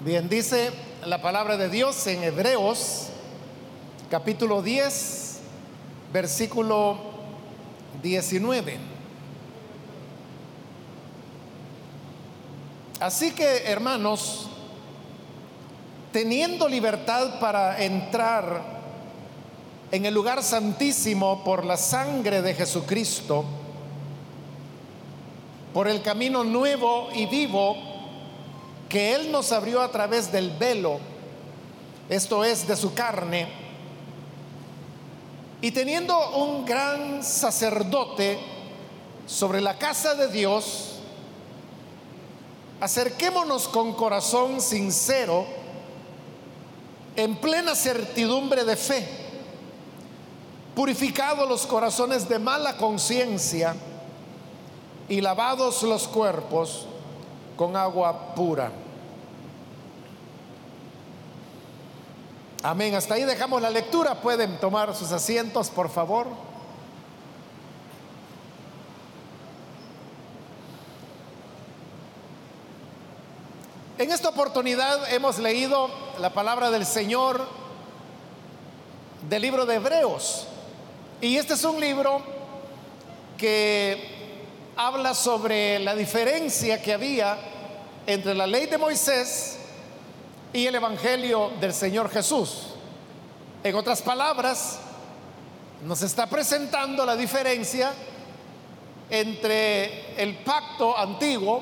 Bien, 0.00 0.28
dice 0.28 0.70
la 1.06 1.20
palabra 1.20 1.56
de 1.56 1.68
Dios 1.68 2.06
en 2.06 2.22
Hebreos 2.22 3.08
capítulo 4.08 4.62
10, 4.62 5.40
versículo 6.12 6.98
19. 8.00 8.78
Así 13.00 13.32
que, 13.32 13.64
hermanos, 13.64 14.48
teniendo 16.12 16.68
libertad 16.68 17.40
para 17.40 17.82
entrar 17.82 18.78
en 19.90 20.06
el 20.06 20.14
lugar 20.14 20.44
santísimo 20.44 21.42
por 21.42 21.64
la 21.64 21.76
sangre 21.76 22.40
de 22.40 22.54
Jesucristo, 22.54 23.44
por 25.74 25.88
el 25.88 26.02
camino 26.02 26.44
nuevo 26.44 27.08
y 27.12 27.26
vivo 27.26 27.87
que 28.88 29.14
Él 29.14 29.30
nos 29.30 29.52
abrió 29.52 29.82
a 29.82 29.90
través 29.90 30.32
del 30.32 30.50
velo, 30.50 30.98
esto 32.08 32.44
es, 32.44 32.66
de 32.66 32.76
su 32.76 32.94
carne, 32.94 33.48
y 35.60 35.70
teniendo 35.72 36.36
un 36.36 36.64
gran 36.64 37.22
sacerdote 37.22 38.38
sobre 39.26 39.60
la 39.60 39.76
casa 39.76 40.14
de 40.14 40.28
Dios, 40.28 41.00
acerquémonos 42.80 43.68
con 43.68 43.92
corazón 43.92 44.60
sincero, 44.60 45.44
en 47.16 47.36
plena 47.36 47.74
certidumbre 47.74 48.64
de 48.64 48.76
fe, 48.76 49.06
purificados 50.74 51.48
los 51.48 51.66
corazones 51.66 52.28
de 52.28 52.38
mala 52.38 52.76
conciencia 52.76 53.74
y 55.08 55.20
lavados 55.20 55.82
los 55.82 56.06
cuerpos 56.06 56.86
con 57.58 57.76
agua 57.76 58.34
pura. 58.34 58.70
Amén. 62.62 62.94
Hasta 62.94 63.14
ahí 63.14 63.24
dejamos 63.24 63.60
la 63.60 63.68
lectura. 63.68 64.14
Pueden 64.14 64.58
tomar 64.58 64.94
sus 64.94 65.10
asientos, 65.12 65.68
por 65.68 65.90
favor. 65.90 66.28
En 73.98 74.12
esta 74.12 74.28
oportunidad 74.28 75.12
hemos 75.12 75.38
leído 75.38 75.90
la 76.20 76.32
palabra 76.32 76.70
del 76.70 76.86
Señor 76.86 77.44
del 79.28 79.42
libro 79.42 79.66
de 79.66 79.74
Hebreos. 79.74 80.46
Y 81.20 81.36
este 81.36 81.54
es 81.54 81.64
un 81.64 81.80
libro 81.80 82.22
que 83.36 84.17
habla 84.78 85.12
sobre 85.12 85.80
la 85.80 85.96
diferencia 85.96 86.80
que 86.80 86.92
había 86.92 87.36
entre 88.06 88.32
la 88.32 88.46
ley 88.46 88.66
de 88.66 88.78
Moisés 88.78 89.58
y 90.52 90.66
el 90.66 90.76
Evangelio 90.76 91.50
del 91.60 91.74
Señor 91.74 92.08
Jesús. 92.08 92.74
En 93.64 93.74
otras 93.74 94.00
palabras, 94.00 94.78
nos 95.84 96.00
está 96.02 96.28
presentando 96.28 97.04
la 97.04 97.16
diferencia 97.16 97.92
entre 99.10 100.14
el 100.22 100.36
pacto 100.44 100.96
antiguo, 100.96 101.60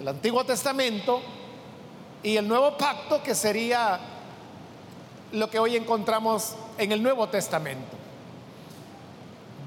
el 0.00 0.08
Antiguo 0.08 0.44
Testamento, 0.44 1.22
y 2.24 2.36
el 2.36 2.48
nuevo 2.48 2.76
pacto 2.76 3.22
que 3.22 3.36
sería 3.36 4.00
lo 5.30 5.48
que 5.48 5.60
hoy 5.60 5.76
encontramos 5.76 6.56
en 6.76 6.90
el 6.90 7.00
Nuevo 7.00 7.28
Testamento. 7.28 7.96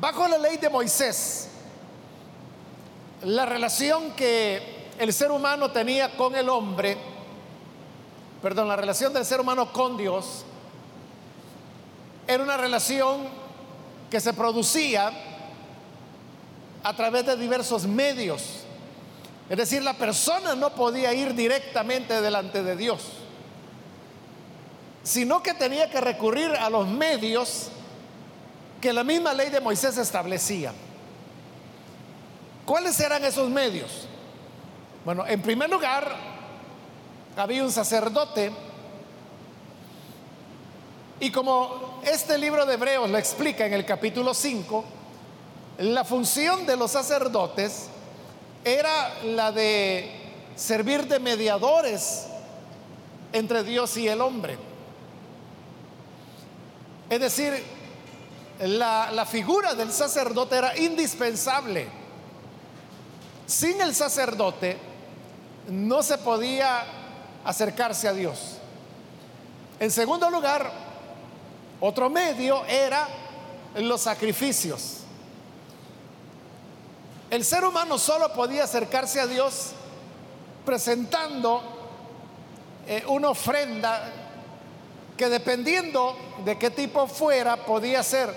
Bajo 0.02 0.28
la 0.28 0.38
ley 0.38 0.58
de 0.58 0.70
Moisés, 0.70 1.50
la 3.24 3.46
relación 3.46 4.12
que 4.12 4.90
el 4.98 5.14
ser 5.14 5.32
humano 5.32 5.72
tenía 5.72 6.16
con 6.16 6.36
el 6.36 6.50
hombre, 6.50 6.98
perdón, 8.42 8.68
la 8.68 8.76
relación 8.76 9.14
del 9.14 9.26
ser 9.26 9.42
humano 9.42 9.72
con 9.74 9.98
Dios, 9.98 10.46
era 12.28 12.44
una 12.44 12.58
relación 12.58 13.28
que 14.10 14.20
se 14.20 14.34
producía 14.34 15.12
a 16.84 16.96
través 16.96 17.26
de 17.26 17.36
diversos 17.36 17.86
medios. 17.86 18.64
Es 19.50 19.58
decir, 19.58 19.84
la 19.84 19.94
persona 19.94 20.56
no 20.56 20.70
podía 20.72 21.14
ir 21.14 21.34
directamente 21.34 22.22
delante 22.22 22.64
de 22.64 22.76
Dios, 22.76 23.02
sino 25.04 25.42
que 25.42 25.54
tenía 25.54 25.90
que 25.90 26.00
recurrir 26.00 26.52
a 26.52 26.70
los 26.70 26.88
medios 26.88 27.70
que 28.80 28.94
la 28.94 29.04
misma 29.04 29.34
ley 29.34 29.50
de 29.50 29.60
Moisés 29.60 29.98
establecía. 29.98 30.72
¿Cuáles 32.70 33.00
eran 33.00 33.26
esos 33.26 33.50
medios? 33.50 34.06
Bueno, 35.04 35.26
en 35.26 35.42
primer 35.42 35.72
lugar, 35.72 36.16
había 37.36 37.64
un 37.64 37.72
sacerdote 37.72 38.52
y 41.20 41.32
como 41.32 42.00
este 42.04 42.38
libro 42.38 42.68
de 42.68 42.76
Hebreos 42.76 43.10
lo 43.10 43.18
explica 43.18 43.66
en 43.66 43.74
el 43.74 43.86
capítulo 43.86 44.36
5, 44.36 44.86
la 45.80 46.06
función 46.06 46.68
de 46.68 46.78
los 46.78 46.92
sacerdotes 46.92 47.88
era 48.64 49.16
la 49.24 49.52
de 49.52 50.12
servir 50.56 51.08
de 51.08 51.18
mediadores 51.18 52.28
entre 53.34 53.64
Dios 53.64 53.98
y 53.98 54.08
el 54.08 54.22
hombre. 54.22 54.60
Es 57.10 57.20
decir, 57.20 57.64
la, 58.60 59.26
figura 59.28 59.74
del 59.74 59.92
sacerdote 59.92 60.56
era 60.56 60.78
indispensable 60.78 61.98
sin 63.50 63.82
el 63.82 63.96
sacerdote 63.96 64.78
no 65.70 66.04
se 66.04 66.20
podía 66.20 66.84
acercarse 67.44 68.08
a 68.08 68.14
Dios. 68.14 68.58
En 69.80 69.90
segundo 69.90 70.30
lugar, 70.30 70.72
otro 71.82 72.12
medio 72.12 72.64
era 72.66 73.08
los 73.76 74.02
sacrificios. 74.02 74.98
El 77.32 77.44
ser 77.44 77.64
humano 77.64 77.98
solo 77.98 78.32
podía 78.34 78.66
acercarse 78.66 79.20
a 79.20 79.26
Dios 79.26 79.72
presentando 80.64 81.64
eh, 82.88 83.04
una 83.08 83.30
ofrenda 83.30 84.12
que 85.18 85.28
dependiendo 85.28 86.16
de 86.46 86.58
qué 86.60 86.70
tipo 86.70 87.08
fuera, 87.08 87.66
podía 87.66 88.04
ser 88.04 88.32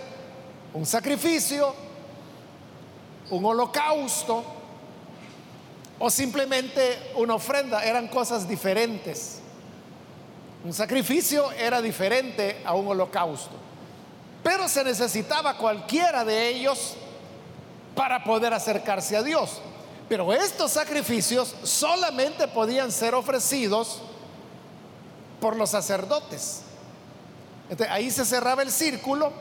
un 0.72 0.86
sacrificio, 0.86 1.74
un 3.30 3.44
holocausto, 3.44 4.61
o 6.04 6.10
simplemente 6.10 7.12
una 7.14 7.36
ofrenda, 7.36 7.84
eran 7.84 8.08
cosas 8.08 8.48
diferentes. 8.48 9.38
Un 10.64 10.72
sacrificio 10.72 11.52
era 11.52 11.80
diferente 11.80 12.60
a 12.64 12.74
un 12.74 12.88
holocausto, 12.88 13.54
pero 14.42 14.68
se 14.68 14.82
necesitaba 14.82 15.56
cualquiera 15.56 16.24
de 16.24 16.48
ellos 16.48 16.96
para 17.94 18.24
poder 18.24 18.52
acercarse 18.52 19.16
a 19.16 19.22
Dios. 19.22 19.60
Pero 20.08 20.32
estos 20.32 20.72
sacrificios 20.72 21.54
solamente 21.62 22.48
podían 22.48 22.90
ser 22.90 23.14
ofrecidos 23.14 24.02
por 25.40 25.54
los 25.54 25.70
sacerdotes. 25.70 26.62
ahí 27.88 28.10
se 28.10 28.24
cerraba 28.24 28.62
el 28.62 28.72
círculo 28.72 29.32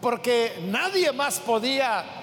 porque 0.00 0.64
nadie 0.66 1.12
más 1.12 1.38
podía 1.38 2.17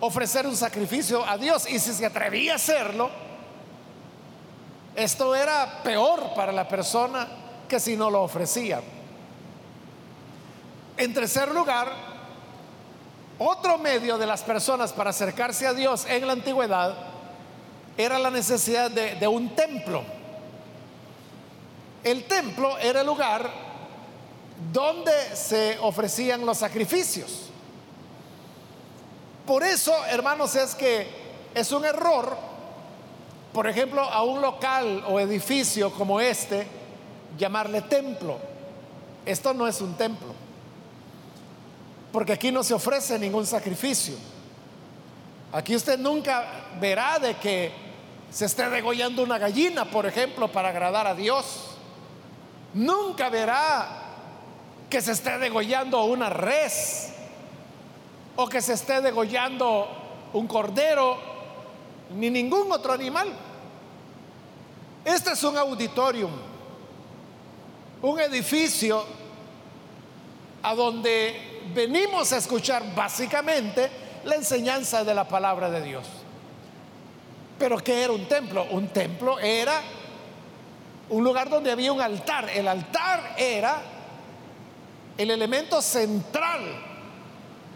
ofrecer 0.00 0.46
un 0.46 0.56
sacrificio 0.56 1.24
a 1.24 1.38
Dios. 1.38 1.68
Y 1.70 1.78
si 1.78 1.92
se 1.92 2.06
atrevía 2.06 2.52
a 2.52 2.56
hacerlo, 2.56 3.10
esto 4.96 5.34
era 5.34 5.82
peor 5.82 6.34
para 6.34 6.52
la 6.52 6.66
persona 6.66 7.28
que 7.68 7.78
si 7.78 7.96
no 7.96 8.10
lo 8.10 8.22
ofrecía. 8.22 8.80
En 10.96 11.14
tercer 11.14 11.50
lugar, 11.52 11.92
otro 13.38 13.78
medio 13.78 14.18
de 14.18 14.26
las 14.26 14.42
personas 14.42 14.92
para 14.92 15.10
acercarse 15.10 15.66
a 15.66 15.72
Dios 15.72 16.04
en 16.06 16.26
la 16.26 16.34
antigüedad 16.34 16.94
era 17.96 18.18
la 18.18 18.30
necesidad 18.30 18.90
de, 18.90 19.14
de 19.14 19.28
un 19.28 19.54
templo. 19.54 20.02
El 22.02 22.24
templo 22.24 22.78
era 22.78 23.00
el 23.00 23.06
lugar 23.06 23.50
donde 24.72 25.12
se 25.34 25.78
ofrecían 25.80 26.44
los 26.44 26.58
sacrificios. 26.58 27.49
Por 29.50 29.64
eso, 29.64 29.92
hermanos, 30.06 30.54
es 30.54 30.76
que 30.76 31.08
es 31.52 31.72
un 31.72 31.84
error, 31.84 32.36
por 33.52 33.66
ejemplo, 33.66 34.00
a 34.00 34.22
un 34.22 34.40
local 34.40 35.02
o 35.08 35.18
edificio 35.18 35.92
como 35.92 36.20
este, 36.20 36.68
llamarle 37.36 37.82
templo. 37.82 38.38
Esto 39.26 39.52
no 39.52 39.66
es 39.66 39.80
un 39.80 39.94
templo, 39.94 40.32
porque 42.12 42.34
aquí 42.34 42.52
no 42.52 42.62
se 42.62 42.74
ofrece 42.74 43.18
ningún 43.18 43.44
sacrificio. 43.44 44.14
Aquí 45.52 45.74
usted 45.74 45.98
nunca 45.98 46.68
verá 46.78 47.18
de 47.18 47.34
que 47.34 47.72
se 48.30 48.44
esté 48.44 48.70
degollando 48.70 49.24
una 49.24 49.38
gallina, 49.38 49.84
por 49.84 50.06
ejemplo, 50.06 50.46
para 50.46 50.68
agradar 50.68 51.08
a 51.08 51.14
Dios. 51.16 51.76
Nunca 52.72 53.28
verá 53.28 53.88
que 54.88 55.00
se 55.00 55.10
esté 55.10 55.38
degollando 55.38 56.04
una 56.04 56.30
res 56.30 57.09
o 58.42 58.48
que 58.48 58.62
se 58.62 58.72
esté 58.72 59.02
degollando 59.02 59.86
un 60.32 60.46
cordero, 60.46 61.18
ni 62.16 62.30
ningún 62.30 62.72
otro 62.72 62.94
animal. 62.94 63.28
Este 65.04 65.32
es 65.32 65.44
un 65.44 65.58
auditorium, 65.58 66.30
un 68.00 68.18
edificio 68.18 69.04
a 70.62 70.74
donde 70.74 71.60
venimos 71.74 72.32
a 72.32 72.38
escuchar 72.38 72.94
básicamente 72.94 73.90
la 74.24 74.36
enseñanza 74.36 75.04
de 75.04 75.14
la 75.14 75.28
palabra 75.28 75.70
de 75.70 75.82
Dios. 75.82 76.06
Pero 77.58 77.76
¿qué 77.76 78.04
era 78.04 78.14
un 78.14 78.26
templo? 78.26 78.66
Un 78.70 78.88
templo 78.88 79.38
era 79.38 79.82
un 81.10 81.22
lugar 81.22 81.50
donde 81.50 81.70
había 81.70 81.92
un 81.92 82.00
altar. 82.00 82.48
El 82.48 82.68
altar 82.68 83.34
era 83.36 83.82
el 85.18 85.30
elemento 85.30 85.82
central 85.82 86.89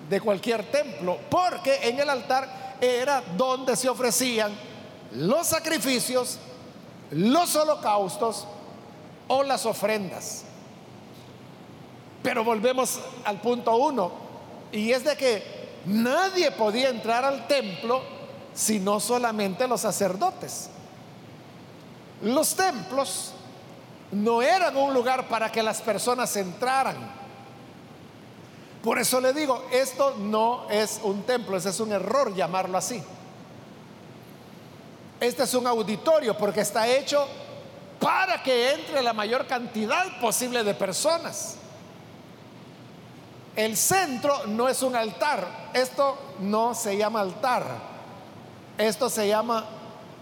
de 0.09 0.21
cualquier 0.21 0.71
templo, 0.71 1.19
porque 1.31 1.89
en 1.89 1.99
el 1.99 2.09
altar 2.09 2.77
era 2.81 3.23
donde 3.37 3.77
se 3.77 3.89
ofrecían 3.89 4.53
los 5.13 5.47
sacrificios, 5.47 6.39
los 7.11 7.55
holocaustos 7.57 8.47
o 9.29 9.43
las 9.43 9.65
ofrendas. 9.67 10.45
Pero 12.23 12.45
volvemos 12.45 12.99
al 13.25 13.41
punto 13.41 13.77
uno, 13.77 14.13
y 14.73 14.91
es 14.93 15.05
de 15.05 15.17
que 15.17 15.43
nadie 15.87 16.51
podía 16.51 16.89
entrar 16.89 17.25
al 17.25 17.47
templo 17.47 18.15
sino 18.55 19.01
solamente 19.01 19.67
los 19.67 19.81
sacerdotes. 19.81 20.71
Los 22.23 22.55
templos 22.55 23.33
no 24.13 24.41
eran 24.41 24.77
un 24.77 24.95
lugar 24.95 25.29
para 25.29 25.51
que 25.51 25.63
las 25.63 25.83
personas 25.83 26.35
entraran. 26.37 27.24
Por 28.85 28.99
eso 28.99 29.19
le 29.19 29.33
digo, 29.33 29.65
esto 29.73 30.15
no 30.19 30.69
es 30.69 31.01
un 31.03 31.23
templo, 31.23 31.57
ese 31.57 31.71
es 31.71 31.81
un 31.81 31.91
error 31.91 32.35
llamarlo 32.35 32.77
así. 32.77 33.03
Este 35.19 35.45
es 35.45 35.55
un 35.55 35.67
auditorio 35.67 36.37
porque 36.37 36.61
está 36.61 36.87
hecho 36.87 37.27
para 37.99 38.43
que 38.43 38.75
entre 38.75 39.03
la 39.03 39.15
mayor 39.15 39.47
cantidad 39.47 40.21
posible 40.21 40.63
de 40.65 40.75
personas. 40.75 41.57
El 43.57 43.75
centro 43.79 44.47
no 44.49 44.69
es 44.69 44.83
un 44.83 44.95
altar, 44.95 45.71
esto 45.73 46.19
no 46.41 46.75
se 46.75 46.99
llama 46.99 47.23
altar, 47.23 47.65
esto 48.77 49.09
se 49.09 49.27
llama 49.27 49.65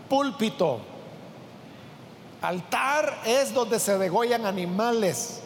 púlpito. 0.09 0.79
Altar 2.41 3.23
es 3.25 3.53
donde 3.53 3.81
se 3.81 3.99
degollan 3.99 4.47
animales. 4.47 5.42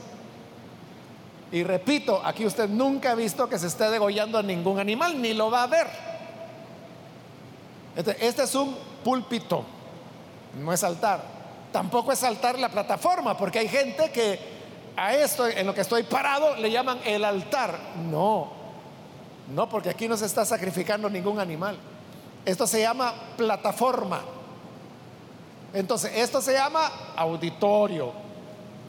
Y 1.56 1.64
repito, 1.64 2.20
aquí 2.23 2.44
usted 2.44 2.69
nunca 2.69 3.12
ha 3.12 3.14
visto 3.14 3.49
que 3.49 3.58
se 3.58 3.69
esté 3.69 3.88
degollando 3.88 4.37
a 4.37 4.43
ningún 4.43 4.79
animal, 4.79 5.23
ni 5.23 5.32
lo 5.32 5.50
va 5.50 5.62
a 5.62 5.67
ver. 5.67 5.87
Este, 7.97 8.26
este, 8.26 8.43
es 8.43 8.55
un 8.55 8.76
púlpito, 9.03 9.64
no 10.62 10.70
es 10.70 10.85
altar. 10.85 11.23
Tampoco 11.73 12.12
es 12.12 12.23
altar 12.25 12.58
la 12.58 12.69
plataforma, 12.69 13.38
porque 13.38 13.61
hay 13.61 13.69
gente 13.69 14.11
que 14.12 14.38
a 14.99 15.14
esto, 15.14 15.49
en 15.49 15.67
lo 15.67 15.73
que 15.73 15.81
estoy 15.81 16.03
parado, 16.03 16.56
le 16.56 16.70
llaman 16.70 16.99
el 17.06 17.25
altar. 17.25 17.79
No, 18.11 18.52
no, 19.55 19.67
porque 19.67 19.88
aquí 19.88 20.09
no 20.09 20.19
se 20.19 20.26
está 20.26 20.44
sacrificando 20.44 21.09
ningún 21.09 21.41
animal. 21.41 21.79
Esto 22.44 22.67
se 22.67 22.82
llama 22.82 23.14
plataforma. 23.38 24.20
Entonces, 25.73 26.12
esto 26.17 26.43
se 26.43 26.52
llama 26.52 26.93
auditorio. 27.17 28.12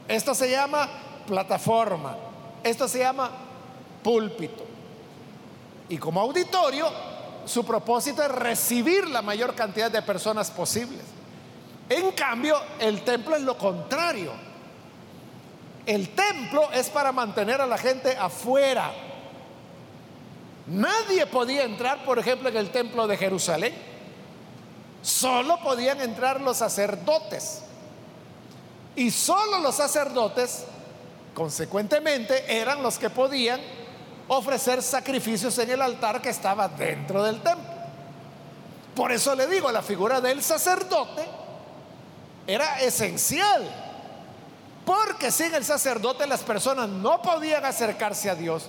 Esto 0.06 0.34
se 0.34 0.50
llama 0.50 0.86
plataforma. 1.26 2.27
Esto 2.62 2.88
se 2.88 3.00
llama 3.00 3.30
púlpito. 4.02 4.64
Y 5.88 5.98
como 5.98 6.20
auditorio, 6.20 6.88
su 7.44 7.64
propósito 7.64 8.22
es 8.22 8.30
recibir 8.30 9.08
la 9.08 9.22
mayor 9.22 9.54
cantidad 9.54 9.90
de 9.90 10.02
personas 10.02 10.50
posibles. 10.50 11.00
En 11.88 12.12
cambio, 12.12 12.56
el 12.78 13.02
templo 13.02 13.36
es 13.36 13.42
lo 13.42 13.56
contrario. 13.56 14.32
El 15.86 16.10
templo 16.10 16.70
es 16.72 16.90
para 16.90 17.12
mantener 17.12 17.62
a 17.62 17.66
la 17.66 17.78
gente 17.78 18.14
afuera. 18.16 18.92
Nadie 20.66 21.26
podía 21.26 21.64
entrar, 21.64 22.04
por 22.04 22.18
ejemplo, 22.18 22.50
en 22.50 22.56
el 22.58 22.70
templo 22.70 23.06
de 23.06 23.16
Jerusalén. 23.16 23.74
Solo 25.00 25.58
podían 25.62 26.00
entrar 26.02 26.42
los 26.42 26.58
sacerdotes. 26.58 27.62
Y 28.94 29.10
solo 29.10 29.60
los 29.60 29.76
sacerdotes, 29.76 30.66
consecuentemente, 31.38 32.58
eran 32.60 32.82
los 32.82 32.98
que 32.98 33.10
podían 33.10 33.60
ofrecer 34.26 34.82
sacrificios 34.82 35.56
en 35.58 35.70
el 35.70 35.80
altar 35.80 36.20
que 36.20 36.30
estaba 36.30 36.66
dentro 36.66 37.22
del 37.22 37.40
templo. 37.40 37.70
Por 38.92 39.12
eso 39.12 39.36
le 39.36 39.46
digo, 39.46 39.70
la 39.70 39.80
figura 39.80 40.20
del 40.20 40.42
sacerdote 40.42 41.24
era 42.44 42.80
esencial. 42.80 43.70
Porque 44.84 45.30
sin 45.30 45.54
el 45.54 45.64
sacerdote 45.64 46.26
las 46.26 46.40
personas 46.40 46.88
no 46.88 47.22
podían 47.22 47.64
acercarse 47.64 48.28
a 48.28 48.34
Dios, 48.34 48.68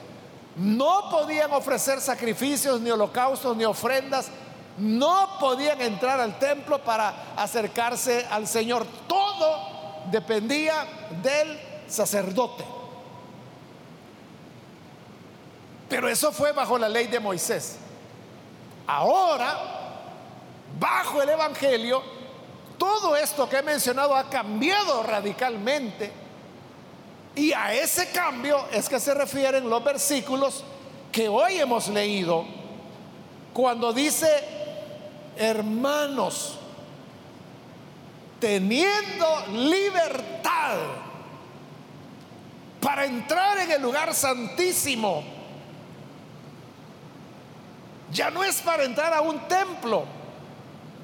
no 0.56 1.10
podían 1.10 1.52
ofrecer 1.52 2.00
sacrificios, 2.00 2.80
ni 2.82 2.92
holocaustos, 2.92 3.58
ni 3.58 3.66
ofrendas, 3.66 4.28
no 4.78 5.40
podían 5.40 5.82
entrar 5.82 6.20
al 6.20 6.38
templo 6.38 6.84
para 6.84 7.34
acercarse 7.36 8.28
al 8.30 8.48
Señor. 8.48 8.86
Todo 9.08 10.04
dependía 10.12 10.86
del 11.24 11.69
sacerdote. 11.90 12.64
Pero 15.90 16.08
eso 16.08 16.32
fue 16.32 16.52
bajo 16.52 16.78
la 16.78 16.88
ley 16.88 17.08
de 17.08 17.20
Moisés. 17.20 17.78
Ahora, 18.86 19.58
bajo 20.80 21.22
el 21.22 21.30
Evangelio, 21.30 22.02
todo 22.78 23.16
esto 23.16 23.50
que 23.50 23.58
he 23.58 23.64
mencionado 23.64 24.16
ha 24.16 24.30
cambiado 24.30 25.04
radicalmente. 25.04 26.12
Y 27.36 27.54
a 27.54 27.74
ese 27.74 28.10
cambio 28.12 28.66
es 28.72 28.88
que 28.88 29.00
se 29.00 29.14
refieren 29.14 29.70
los 29.70 29.84
versículos 29.84 30.64
que 31.12 31.28
hoy 31.28 31.60
hemos 31.60 31.88
leído 31.88 32.46
cuando 33.54 33.92
dice, 33.94 34.28
hermanos, 35.38 36.56
teniendo 38.40 39.26
libertad 39.54 40.78
para 42.82 43.06
entrar 43.06 43.58
en 43.60 43.72
el 43.72 43.82
lugar 43.82 44.14
santísimo, 44.14 45.24
ya 48.12 48.32
no 48.32 48.44
es 48.44 48.62
para 48.62 48.84
entrar 48.84 49.14
a 49.14 49.22
un 49.22 49.40
templo 49.48 50.06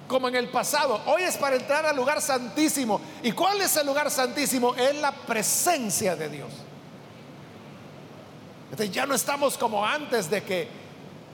como 0.08 0.28
en 0.28 0.36
el 0.36 0.50
pasado. 0.50 1.02
Hoy 1.06 1.24
es 1.24 1.38
para 1.38 1.56
entrar 1.56 1.86
al 1.86 1.96
lugar 1.96 2.22
santísimo. 2.22 3.02
¿Y 3.24 3.32
cuál 3.32 3.62
es 3.62 3.76
el 3.76 3.86
lugar 3.86 4.10
santísimo? 4.10 4.74
Es 4.76 4.96
la 4.96 5.12
presencia 5.12 6.16
de 6.16 6.30
Dios. 6.30 6.52
Ya 8.92 9.06
no 9.06 9.14
estamos 9.14 9.58
como 9.58 9.86
antes 9.86 10.30
de 10.30 10.44
que 10.44 10.68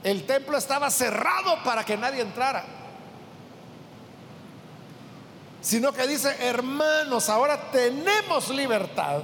el 0.04 0.26
templo 0.26 0.58
estaba 0.58 0.90
cerrado 0.90 1.62
para 1.64 1.84
que 1.84 1.96
nadie 1.96 2.20
entrara. 2.20 2.64
Sino 5.60 5.92
que 5.92 6.06
dice, 6.06 6.36
hermanos, 6.40 7.28
ahora 7.28 7.70
tenemos 7.70 8.48
libertad 8.50 9.22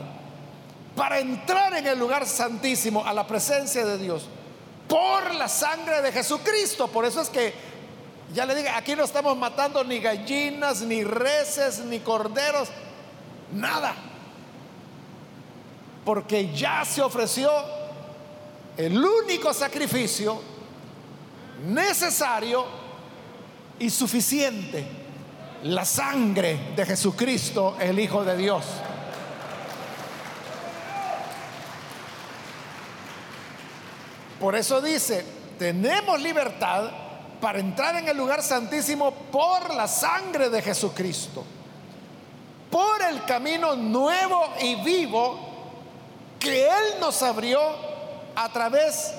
para 0.98 1.20
entrar 1.20 1.74
en 1.74 1.86
el 1.86 1.96
lugar 1.96 2.26
santísimo, 2.26 3.04
a 3.04 3.14
la 3.14 3.24
presencia 3.24 3.86
de 3.86 3.98
Dios 3.98 4.26
por 4.88 5.32
la 5.32 5.46
sangre 5.46 6.02
de 6.02 6.10
Jesucristo. 6.10 6.88
Por 6.88 7.04
eso 7.04 7.20
es 7.20 7.28
que, 7.28 7.54
ya 8.34 8.44
le 8.44 8.56
digo, 8.56 8.68
aquí 8.74 8.96
no 8.96 9.04
estamos 9.04 9.36
matando 9.36 9.84
ni 9.84 10.00
gallinas, 10.00 10.82
ni 10.82 11.04
reses, 11.04 11.84
ni 11.84 12.00
corderos, 12.00 12.68
nada. 13.52 13.94
Porque 16.04 16.52
ya 16.52 16.84
se 16.84 17.00
ofreció 17.00 17.48
el 18.76 18.98
único 18.98 19.54
sacrificio 19.54 20.40
necesario 21.64 22.64
y 23.78 23.88
suficiente, 23.88 24.84
la 25.62 25.84
sangre 25.84 26.72
de 26.74 26.84
Jesucristo, 26.84 27.76
el 27.78 28.00
Hijo 28.00 28.24
de 28.24 28.36
Dios. 28.36 28.64
Por 34.40 34.54
eso 34.54 34.80
dice, 34.80 35.24
tenemos 35.58 36.20
libertad 36.20 36.90
para 37.40 37.58
entrar 37.58 37.96
en 37.96 38.08
el 38.08 38.16
lugar 38.16 38.42
santísimo 38.42 39.12
por 39.12 39.74
la 39.74 39.88
sangre 39.88 40.50
de 40.50 40.62
Jesucristo, 40.62 41.44
por 42.70 43.02
el 43.02 43.24
camino 43.24 43.74
nuevo 43.76 44.54
y 44.60 44.76
vivo 44.76 45.38
que 46.38 46.66
Él 46.66 47.00
nos 47.00 47.22
abrió 47.22 47.60
a 48.34 48.48
través 48.52 49.12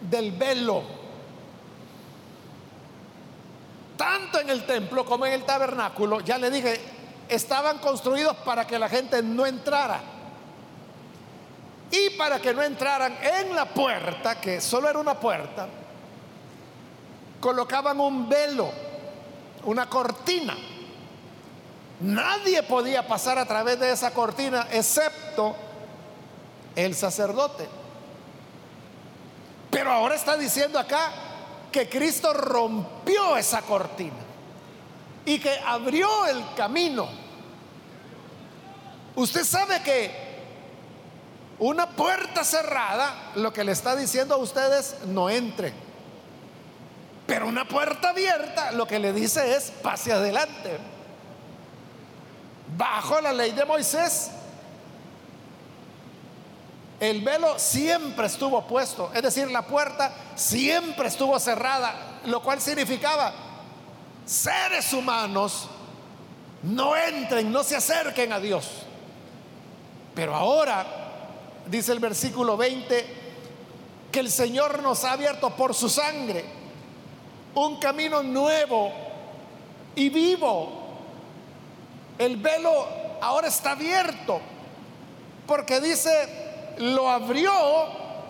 del 0.00 0.32
velo. 0.32 0.82
Tanto 3.96 4.40
en 4.40 4.50
el 4.50 4.64
templo 4.64 5.04
como 5.04 5.26
en 5.26 5.32
el 5.32 5.44
tabernáculo, 5.44 6.20
ya 6.20 6.38
le 6.38 6.50
dije, 6.50 6.80
estaban 7.28 7.78
construidos 7.78 8.36
para 8.38 8.66
que 8.66 8.78
la 8.78 8.88
gente 8.88 9.22
no 9.22 9.44
entrara. 9.46 10.00
Y 11.90 12.10
para 12.10 12.38
que 12.38 12.52
no 12.52 12.62
entraran 12.62 13.16
en 13.22 13.54
la 13.54 13.64
puerta, 13.66 14.40
que 14.40 14.60
solo 14.60 14.88
era 14.90 14.98
una 14.98 15.18
puerta, 15.18 15.66
colocaban 17.40 17.98
un 18.00 18.28
velo, 18.28 18.70
una 19.64 19.88
cortina. 19.88 20.56
Nadie 22.00 22.62
podía 22.62 23.06
pasar 23.06 23.38
a 23.38 23.46
través 23.46 23.80
de 23.80 23.90
esa 23.90 24.12
cortina 24.12 24.68
excepto 24.70 25.56
el 26.76 26.94
sacerdote. 26.94 27.66
Pero 29.70 29.90
ahora 29.90 30.14
está 30.14 30.36
diciendo 30.36 30.78
acá 30.78 31.10
que 31.72 31.88
Cristo 31.88 32.32
rompió 32.32 33.36
esa 33.36 33.62
cortina 33.62 34.16
y 35.24 35.38
que 35.38 35.58
abrió 35.66 36.26
el 36.26 36.42
camino. 36.54 37.08
Usted 39.14 39.44
sabe 39.44 39.82
que 39.82 40.27
una 41.58 41.88
puerta 41.90 42.44
cerrada, 42.44 43.32
lo 43.34 43.52
que 43.52 43.64
le 43.64 43.72
está 43.72 43.96
diciendo 43.96 44.34
a 44.34 44.38
ustedes, 44.38 44.96
no 45.06 45.28
entre. 45.28 45.72
Pero 47.26 47.46
una 47.46 47.66
puerta 47.66 48.10
abierta, 48.10 48.72
lo 48.72 48.86
que 48.86 48.98
le 48.98 49.12
dice 49.12 49.56
es, 49.56 49.70
pase 49.70 50.12
adelante. 50.12 50.78
Bajo 52.76 53.20
la 53.20 53.32
ley 53.32 53.52
de 53.52 53.64
Moisés, 53.64 54.30
el 57.00 57.22
velo 57.22 57.58
siempre 57.58 58.26
estuvo 58.26 58.66
puesto, 58.66 59.10
es 59.14 59.22
decir, 59.22 59.50
la 59.50 59.62
puerta 59.62 60.12
siempre 60.34 61.08
estuvo 61.08 61.38
cerrada, 61.38 61.94
lo 62.24 62.42
cual 62.42 62.60
significaba, 62.60 63.32
seres 64.24 64.92
humanos 64.92 65.68
no 66.62 66.96
entren, 66.96 67.52
no 67.52 67.62
se 67.62 67.76
acerquen 67.76 68.32
a 68.32 68.40
Dios. 68.40 68.68
Pero 70.14 70.34
ahora, 70.34 70.97
dice 71.70 71.92
el 71.92 71.98
versículo 71.98 72.56
20, 72.56 73.06
que 74.10 74.20
el 74.20 74.30
Señor 74.30 74.82
nos 74.82 75.04
ha 75.04 75.12
abierto 75.12 75.50
por 75.50 75.74
su 75.74 75.88
sangre 75.88 76.44
un 77.54 77.78
camino 77.78 78.22
nuevo 78.22 78.92
y 79.94 80.08
vivo 80.10 80.88
el 82.18 82.36
velo 82.36 82.86
ahora 83.20 83.48
está 83.48 83.72
abierto 83.72 84.40
porque 85.46 85.80
dice, 85.80 86.74
lo 86.78 87.08
abrió 87.08 87.52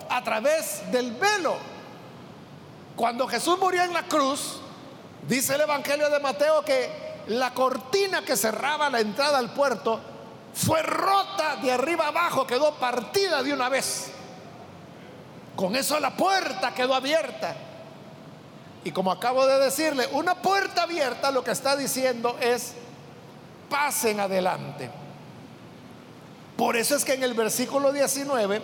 a 0.09 0.23
través 0.23 0.89
del 0.91 1.11
velo. 1.11 1.57
Cuando 2.95 3.27
Jesús 3.27 3.59
murió 3.59 3.83
en 3.83 3.93
la 3.93 4.03
cruz, 4.03 4.61
dice 5.27 5.55
el 5.55 5.61
Evangelio 5.61 6.09
de 6.09 6.19
Mateo 6.19 6.63
que 6.63 6.89
la 7.27 7.53
cortina 7.53 8.21
que 8.21 8.37
cerraba 8.37 8.89
la 8.89 9.01
entrada 9.01 9.37
al 9.37 9.53
puerto 9.53 9.99
fue 10.53 10.81
rota 10.81 11.57
de 11.57 11.71
arriba 11.71 12.07
abajo, 12.07 12.45
quedó 12.45 12.73
partida 12.75 13.43
de 13.43 13.53
una 13.53 13.69
vez. 13.69 14.11
Con 15.55 15.75
eso 15.75 15.99
la 15.99 16.15
puerta 16.15 16.73
quedó 16.73 16.95
abierta. 16.95 17.55
Y 18.83 18.91
como 18.91 19.11
acabo 19.11 19.45
de 19.45 19.59
decirle, 19.59 20.07
una 20.13 20.35
puerta 20.35 20.83
abierta 20.83 21.31
lo 21.31 21.43
que 21.43 21.51
está 21.51 21.75
diciendo 21.75 22.37
es 22.39 22.73
pasen 23.69 24.19
adelante. 24.19 24.89
Por 26.57 26.75
eso 26.75 26.95
es 26.95 27.05
que 27.05 27.13
en 27.13 27.23
el 27.23 27.33
versículo 27.33 27.91
19 27.91 28.61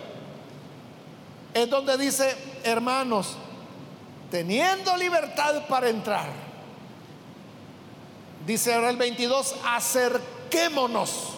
es 1.54 1.70
donde 1.70 1.96
dice, 1.96 2.36
hermanos, 2.64 3.36
teniendo 4.30 4.96
libertad 4.96 5.66
para 5.66 5.88
entrar, 5.88 6.28
dice 8.46 8.74
ahora 8.74 8.90
el 8.90 8.96
22, 8.96 9.54
acerquémonos 9.66 11.36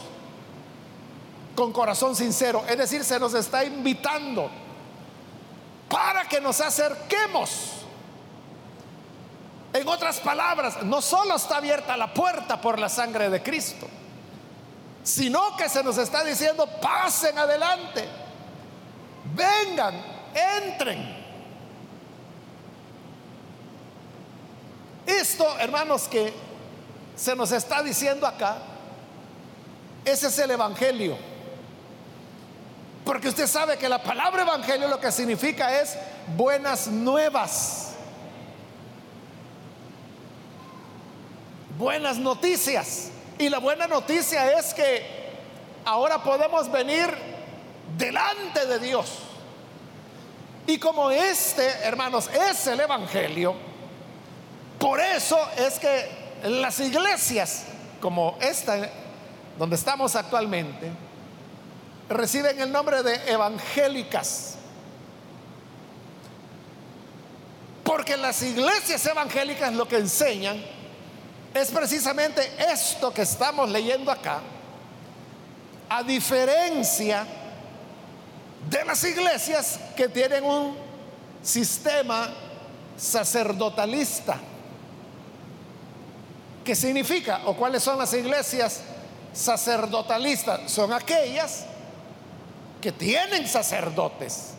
con 1.58 1.72
corazón 1.72 2.14
sincero. 2.14 2.62
Es 2.68 2.78
decir, 2.78 3.02
se 3.02 3.18
nos 3.18 3.34
está 3.34 3.64
invitando 3.64 4.48
para 5.88 6.24
que 6.28 6.40
nos 6.40 6.60
acerquemos. 6.60 7.72
En 9.72 9.88
otras 9.88 10.20
palabras, 10.20 10.84
no 10.84 11.02
solo 11.02 11.34
está 11.34 11.56
abierta 11.56 11.96
la 11.96 12.14
puerta 12.14 12.60
por 12.60 12.78
la 12.78 12.88
sangre 12.88 13.28
de 13.28 13.42
Cristo, 13.42 13.88
sino 15.02 15.56
que 15.56 15.68
se 15.68 15.82
nos 15.82 15.98
está 15.98 16.22
diciendo, 16.22 16.64
pasen 16.80 17.36
adelante, 17.36 18.08
vengan, 19.34 20.00
entren. 20.62 21.16
Esto, 25.04 25.58
hermanos, 25.58 26.06
que 26.06 26.32
se 27.16 27.34
nos 27.34 27.50
está 27.50 27.82
diciendo 27.82 28.28
acá, 28.28 28.58
ese 30.04 30.28
es 30.28 30.38
el 30.38 30.52
Evangelio. 30.52 31.37
Porque 33.08 33.28
usted 33.28 33.46
sabe 33.46 33.78
que 33.78 33.88
la 33.88 34.02
palabra 34.02 34.42
Evangelio 34.42 34.86
lo 34.86 35.00
que 35.00 35.10
significa 35.10 35.80
es 35.80 35.96
buenas 36.36 36.88
nuevas. 36.88 37.94
buenas 41.78 42.18
noticias. 42.18 43.08
Y 43.38 43.48
la 43.48 43.60
buena 43.60 43.86
noticia 43.86 44.58
es 44.58 44.74
que 44.74 45.06
ahora 45.86 46.22
podemos 46.22 46.70
venir 46.70 47.08
delante 47.96 48.66
de 48.66 48.78
Dios. 48.78 49.20
Y 50.66 50.76
como 50.76 51.10
este, 51.10 51.66
hermanos, 51.84 52.28
es 52.28 52.66
el 52.66 52.78
Evangelio, 52.78 53.54
por 54.78 55.00
eso 55.00 55.38
es 55.56 55.78
que 55.78 56.10
las 56.42 56.78
iglesias 56.78 57.64
como 58.02 58.36
esta, 58.38 58.90
donde 59.58 59.76
estamos 59.76 60.14
actualmente, 60.14 61.07
reciben 62.08 62.60
el 62.60 62.72
nombre 62.72 63.02
de 63.02 63.30
evangélicas. 63.30 64.54
Porque 67.84 68.16
las 68.16 68.42
iglesias 68.42 69.04
evangélicas 69.06 69.72
lo 69.72 69.88
que 69.88 69.96
enseñan 69.96 70.62
es 71.54 71.70
precisamente 71.70 72.42
esto 72.70 73.12
que 73.12 73.22
estamos 73.22 73.68
leyendo 73.70 74.10
acá, 74.10 74.40
a 75.88 76.02
diferencia 76.02 77.26
de 78.68 78.84
las 78.84 79.02
iglesias 79.04 79.80
que 79.96 80.08
tienen 80.08 80.44
un 80.44 80.76
sistema 81.42 82.28
sacerdotalista. 82.96 84.38
¿Qué 86.64 86.74
significa? 86.74 87.40
¿O 87.46 87.56
cuáles 87.56 87.82
son 87.82 87.96
las 87.96 88.12
iglesias 88.12 88.82
sacerdotalistas? 89.32 90.70
Son 90.70 90.92
aquellas 90.92 91.64
que 92.80 92.92
tienen 92.92 93.46
sacerdotes, 93.46 94.54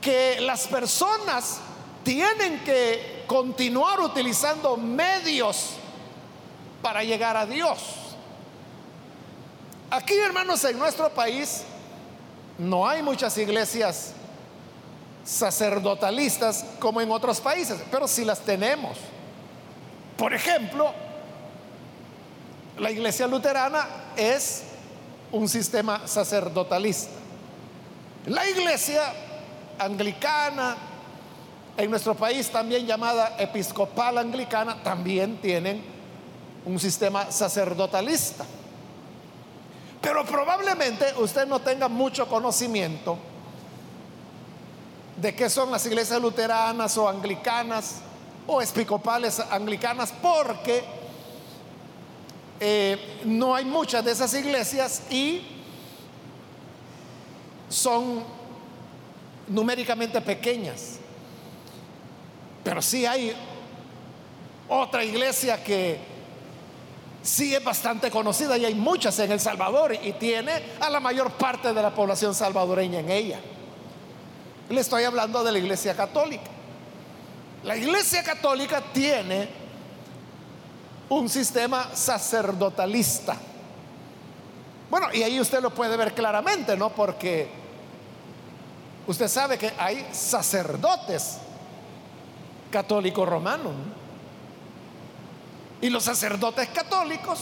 que 0.00 0.40
las 0.40 0.66
personas 0.66 1.58
tienen 2.04 2.60
que 2.60 3.24
continuar 3.26 4.00
utilizando 4.00 4.76
medios 4.76 5.70
para 6.80 7.02
llegar 7.02 7.36
a 7.36 7.46
Dios. 7.46 7.80
Aquí, 9.90 10.14
hermanos, 10.14 10.64
en 10.64 10.78
nuestro 10.78 11.10
país 11.10 11.64
no 12.58 12.86
hay 12.86 13.02
muchas 13.02 13.36
iglesias 13.38 14.12
sacerdotalistas 15.24 16.64
como 16.78 17.00
en 17.00 17.10
otros 17.10 17.40
países, 17.40 17.80
pero 17.90 18.06
sí 18.06 18.24
las 18.24 18.40
tenemos. 18.40 18.96
Por 20.16 20.32
ejemplo, 20.32 20.92
la 22.78 22.90
iglesia 22.90 23.26
luterana 23.26 23.86
es 24.16 24.62
un 25.32 25.48
sistema 25.48 26.06
sacerdotalista. 26.06 27.12
La 28.26 28.48
iglesia 28.48 29.12
anglicana, 29.78 30.76
en 31.76 31.90
nuestro 31.90 32.14
país 32.14 32.50
también 32.50 32.86
llamada 32.86 33.36
episcopal 33.38 34.18
anglicana, 34.18 34.82
también 34.82 35.38
tienen 35.38 35.82
un 36.64 36.78
sistema 36.80 37.30
sacerdotalista. 37.30 38.44
Pero 40.00 40.24
probablemente 40.24 41.06
usted 41.18 41.46
no 41.46 41.60
tenga 41.60 41.88
mucho 41.88 42.28
conocimiento 42.28 43.18
de 45.16 45.34
qué 45.34 45.48
son 45.48 45.70
las 45.70 45.86
iglesias 45.86 46.20
luteranas 46.20 46.96
o 46.98 47.08
anglicanas 47.08 47.96
o 48.46 48.60
episcopales 48.60 49.40
anglicanas, 49.50 50.12
porque 50.22 50.84
eh, 52.60 53.20
no 53.24 53.54
hay 53.54 53.64
muchas 53.64 54.04
de 54.04 54.12
esas 54.12 54.32
iglesias 54.34 55.02
y 55.10 55.42
son 57.68 58.24
numéricamente 59.48 60.20
pequeñas. 60.20 60.98
Pero 62.64 62.82
sí 62.82 63.06
hay 63.06 63.34
otra 64.68 65.04
iglesia 65.04 65.62
que 65.62 65.98
sí 67.22 67.54
es 67.54 67.62
bastante 67.62 68.10
conocida 68.10 68.56
y 68.56 68.64
hay 68.64 68.74
muchas 68.74 69.18
en 69.18 69.32
El 69.32 69.40
Salvador 69.40 69.94
y 70.02 70.12
tiene 70.12 70.52
a 70.80 70.88
la 70.88 71.00
mayor 71.00 71.32
parte 71.32 71.72
de 71.72 71.82
la 71.82 71.94
población 71.94 72.34
salvadoreña 72.34 73.00
en 73.00 73.10
ella. 73.10 73.40
Le 74.68 74.80
estoy 74.80 75.04
hablando 75.04 75.44
de 75.44 75.52
la 75.52 75.58
iglesia 75.58 75.94
católica. 75.94 76.50
La 77.62 77.76
iglesia 77.76 78.22
católica 78.22 78.80
tiene 78.92 79.65
un 81.08 81.28
sistema 81.28 81.94
sacerdotalista. 81.94 83.36
Bueno, 84.90 85.08
y 85.12 85.22
ahí 85.22 85.40
usted 85.40 85.60
lo 85.60 85.70
puede 85.70 85.96
ver 85.96 86.14
claramente, 86.14 86.76
¿no? 86.76 86.90
Porque 86.90 87.48
usted 89.06 89.28
sabe 89.28 89.58
que 89.58 89.72
hay 89.78 90.06
sacerdotes 90.12 91.38
católico 92.70 93.24
romano. 93.24 93.70
Y 95.80 95.90
los 95.90 96.04
sacerdotes 96.04 96.68
católicos 96.68 97.38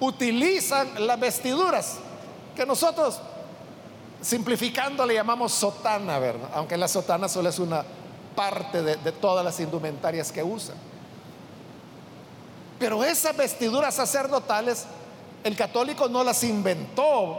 utilizan 0.00 1.06
las 1.06 1.20
vestiduras 1.20 1.98
que 2.56 2.66
nosotros 2.66 3.20
simplificando 4.20 5.04
le 5.06 5.14
llamamos 5.14 5.52
sotana, 5.52 6.18
¿verdad? 6.18 6.48
Aunque 6.54 6.76
la 6.76 6.88
sotana 6.88 7.28
solo 7.28 7.50
es 7.50 7.58
una 7.58 7.84
parte 8.34 8.82
de, 8.82 8.96
de 8.96 9.12
todas 9.12 9.44
las 9.44 9.60
indumentarias 9.60 10.32
que 10.32 10.42
usan. 10.42 10.76
Pero 12.84 13.02
esas 13.02 13.34
vestiduras 13.34 13.94
sacerdotales, 13.94 14.84
el 15.42 15.56
católico 15.56 16.06
no 16.06 16.22
las 16.22 16.44
inventó 16.44 17.38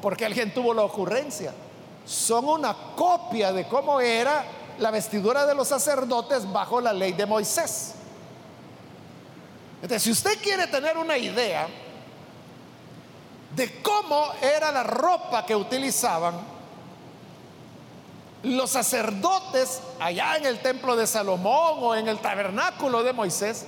porque 0.00 0.24
alguien 0.24 0.54
tuvo 0.54 0.72
la 0.72 0.82
ocurrencia. 0.82 1.52
Son 2.06 2.44
una 2.44 2.72
copia 2.94 3.52
de 3.52 3.66
cómo 3.66 4.00
era 4.00 4.44
la 4.78 4.92
vestidura 4.92 5.46
de 5.46 5.54
los 5.56 5.66
sacerdotes 5.66 6.48
bajo 6.52 6.80
la 6.80 6.92
ley 6.92 7.12
de 7.12 7.26
Moisés. 7.26 7.94
Entonces, 9.82 10.00
si 10.04 10.12
usted 10.12 10.40
quiere 10.40 10.68
tener 10.68 10.96
una 10.96 11.18
idea 11.18 11.66
de 13.56 13.82
cómo 13.82 14.28
era 14.40 14.70
la 14.70 14.84
ropa 14.84 15.44
que 15.44 15.56
utilizaban 15.56 16.36
los 18.44 18.70
sacerdotes 18.70 19.80
allá 19.98 20.36
en 20.36 20.46
el 20.46 20.60
templo 20.60 20.94
de 20.94 21.08
Salomón 21.08 21.78
o 21.80 21.96
en 21.96 22.06
el 22.06 22.20
tabernáculo 22.20 23.02
de 23.02 23.12
Moisés, 23.12 23.66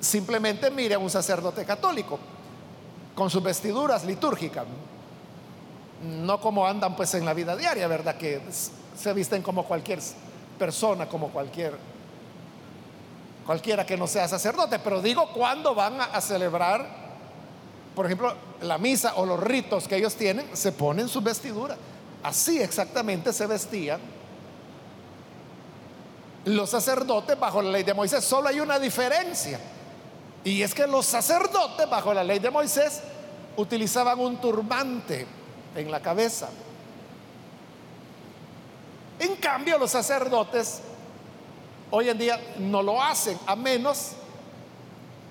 simplemente 0.00 0.70
mire 0.70 0.94
a 0.94 0.98
un 0.98 1.10
sacerdote 1.10 1.64
católico 1.64 2.18
con 3.14 3.30
sus 3.30 3.42
vestiduras 3.42 4.04
litúrgicas, 4.04 4.64
no 6.02 6.40
como 6.40 6.66
andan 6.66 6.96
pues 6.96 7.14
en 7.14 7.24
la 7.24 7.34
vida 7.34 7.54
diaria, 7.54 7.86
¿verdad? 7.86 8.16
Que 8.16 8.40
se 8.96 9.12
visten 9.12 9.42
como 9.42 9.64
cualquier 9.64 10.00
persona, 10.58 11.06
como 11.06 11.28
cualquier 11.28 11.74
cualquiera 13.46 13.84
que 13.84 13.96
no 13.96 14.06
sea 14.06 14.28
sacerdote, 14.28 14.78
pero 14.78 15.02
digo 15.02 15.28
cuando 15.32 15.74
van 15.74 16.00
a, 16.00 16.20
celebrar, 16.20 16.86
por 17.96 18.06
ejemplo, 18.06 18.32
la 18.62 18.78
misa 18.78 19.14
o 19.16 19.26
los 19.26 19.40
ritos 19.40 19.88
que 19.88 19.96
ellos 19.96 20.14
tienen, 20.14 20.48
se 20.52 20.72
ponen 20.72 21.08
sus 21.08 21.22
vestiduras. 21.22 21.76
Así 22.22 22.60
exactamente 22.60 23.32
se 23.32 23.46
vestían 23.46 24.00
los 26.44 26.70
sacerdotes 26.70 27.38
bajo 27.38 27.60
la 27.60 27.70
ley 27.70 27.82
de 27.82 27.92
Moisés. 27.92 28.24
Solo 28.24 28.48
hay 28.48 28.60
una 28.60 28.78
diferencia. 28.78 29.58
Y 30.44 30.62
es 30.62 30.74
que 30.74 30.86
los 30.86 31.06
sacerdotes 31.06 31.88
bajo 31.88 32.14
la 32.14 32.24
ley 32.24 32.38
de 32.38 32.50
Moisés 32.50 33.02
utilizaban 33.56 34.18
un 34.18 34.40
turbante 34.40 35.26
en 35.74 35.90
la 35.90 36.00
cabeza. 36.00 36.48
En 39.18 39.36
cambio, 39.36 39.76
los 39.76 39.90
sacerdotes 39.90 40.80
hoy 41.90 42.08
en 42.08 42.18
día 42.18 42.40
no 42.58 42.82
lo 42.82 43.02
hacen, 43.02 43.38
a 43.46 43.54
menos 43.54 44.12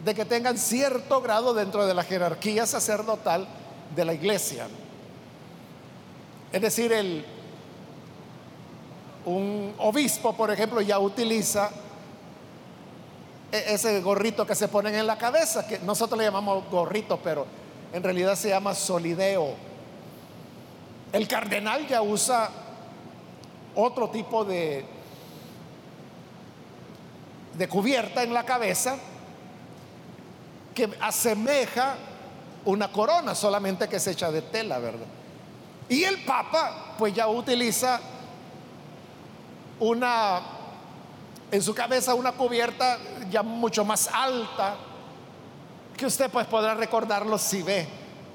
de 0.03 0.13
que 0.13 0.25
tengan 0.25 0.57
cierto 0.57 1.21
grado 1.21 1.53
dentro 1.53 1.85
de 1.85 1.93
la 1.93 2.03
jerarquía 2.03 2.65
sacerdotal 2.65 3.47
de 3.95 4.05
la 4.05 4.13
iglesia. 4.13 4.67
Es 6.51 6.61
decir, 6.61 6.91
el, 6.93 7.25
un 9.25 9.73
obispo, 9.77 10.35
por 10.35 10.51
ejemplo, 10.51 10.81
ya 10.81 10.99
utiliza 10.99 11.69
ese 13.51 14.01
gorrito 14.01 14.45
que 14.45 14.55
se 14.55 14.67
ponen 14.67 14.95
en 14.95 15.07
la 15.07 15.17
cabeza, 15.17 15.67
que 15.67 15.79
nosotros 15.79 16.17
le 16.17 16.25
llamamos 16.25 16.69
gorrito, 16.69 17.19
pero 17.23 17.45
en 17.91 18.03
realidad 18.03 18.35
se 18.35 18.49
llama 18.49 18.75
solideo. 18.75 19.53
El 21.11 21.27
cardenal 21.27 21.87
ya 21.87 22.01
usa 22.01 22.49
otro 23.75 24.09
tipo 24.09 24.45
de, 24.45 24.85
de 27.57 27.67
cubierta 27.67 28.23
en 28.23 28.33
la 28.33 28.43
cabeza 28.43 28.97
que 30.75 30.89
asemeja 31.01 31.95
una 32.65 32.91
corona, 32.91 33.33
solamente 33.33 33.87
que 33.87 33.99
se 33.99 34.11
echa 34.11 34.31
de 34.31 34.41
tela, 34.43 34.79
¿verdad? 34.79 35.07
Y 35.87 36.03
el 36.03 36.23
Papa, 36.23 36.95
pues 36.97 37.13
ya 37.13 37.27
utiliza 37.27 37.99
una, 39.79 40.41
en 41.51 41.61
su 41.61 41.73
cabeza 41.73 42.13
una 42.13 42.31
cubierta 42.33 42.97
ya 43.29 43.43
mucho 43.43 43.83
más 43.83 44.07
alta, 44.11 44.75
que 45.97 46.05
usted 46.05 46.29
pues 46.29 46.47
podrá 46.47 46.75
recordarlo 46.75 47.37
si 47.37 47.61
ve 47.61 47.87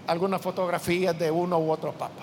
alguna 0.07 0.39
fotografía 0.39 1.13
de 1.13 1.31
uno 1.31 1.59
u 1.59 1.71
otro 1.71 1.93
Papa. 1.93 2.23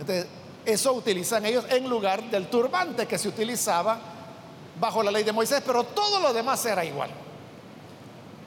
Entonces, 0.00 0.26
eso 0.64 0.92
utilizan 0.92 1.44
ellos 1.46 1.64
en 1.70 1.88
lugar 1.88 2.22
del 2.24 2.48
turbante 2.48 3.06
que 3.06 3.18
se 3.18 3.28
utilizaba 3.28 3.98
bajo 4.78 5.02
la 5.02 5.10
ley 5.10 5.24
de 5.24 5.32
Moisés, 5.32 5.62
pero 5.64 5.84
todo 5.84 6.20
lo 6.20 6.32
demás 6.32 6.64
era 6.66 6.84
igual. 6.84 7.10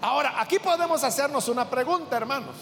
Ahora, 0.01 0.41
aquí 0.41 0.59
podemos 0.59 1.03
hacernos 1.03 1.47
una 1.47 1.69
pregunta, 1.69 2.17
hermanos. 2.17 2.55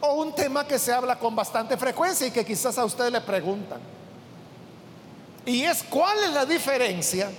O 0.00 0.14
un 0.14 0.34
tema 0.34 0.66
que 0.66 0.78
se 0.78 0.92
habla 0.92 1.18
con 1.18 1.34
bastante 1.34 1.76
frecuencia 1.76 2.26
y 2.26 2.30
que 2.30 2.44
quizás 2.44 2.76
a 2.78 2.84
usted 2.84 3.10
le 3.10 3.20
preguntan. 3.20 3.80
Y 5.46 5.64
es 5.64 5.82
cuál 5.82 6.24
es 6.24 6.30
la 6.30 6.46
diferencia 6.46 7.30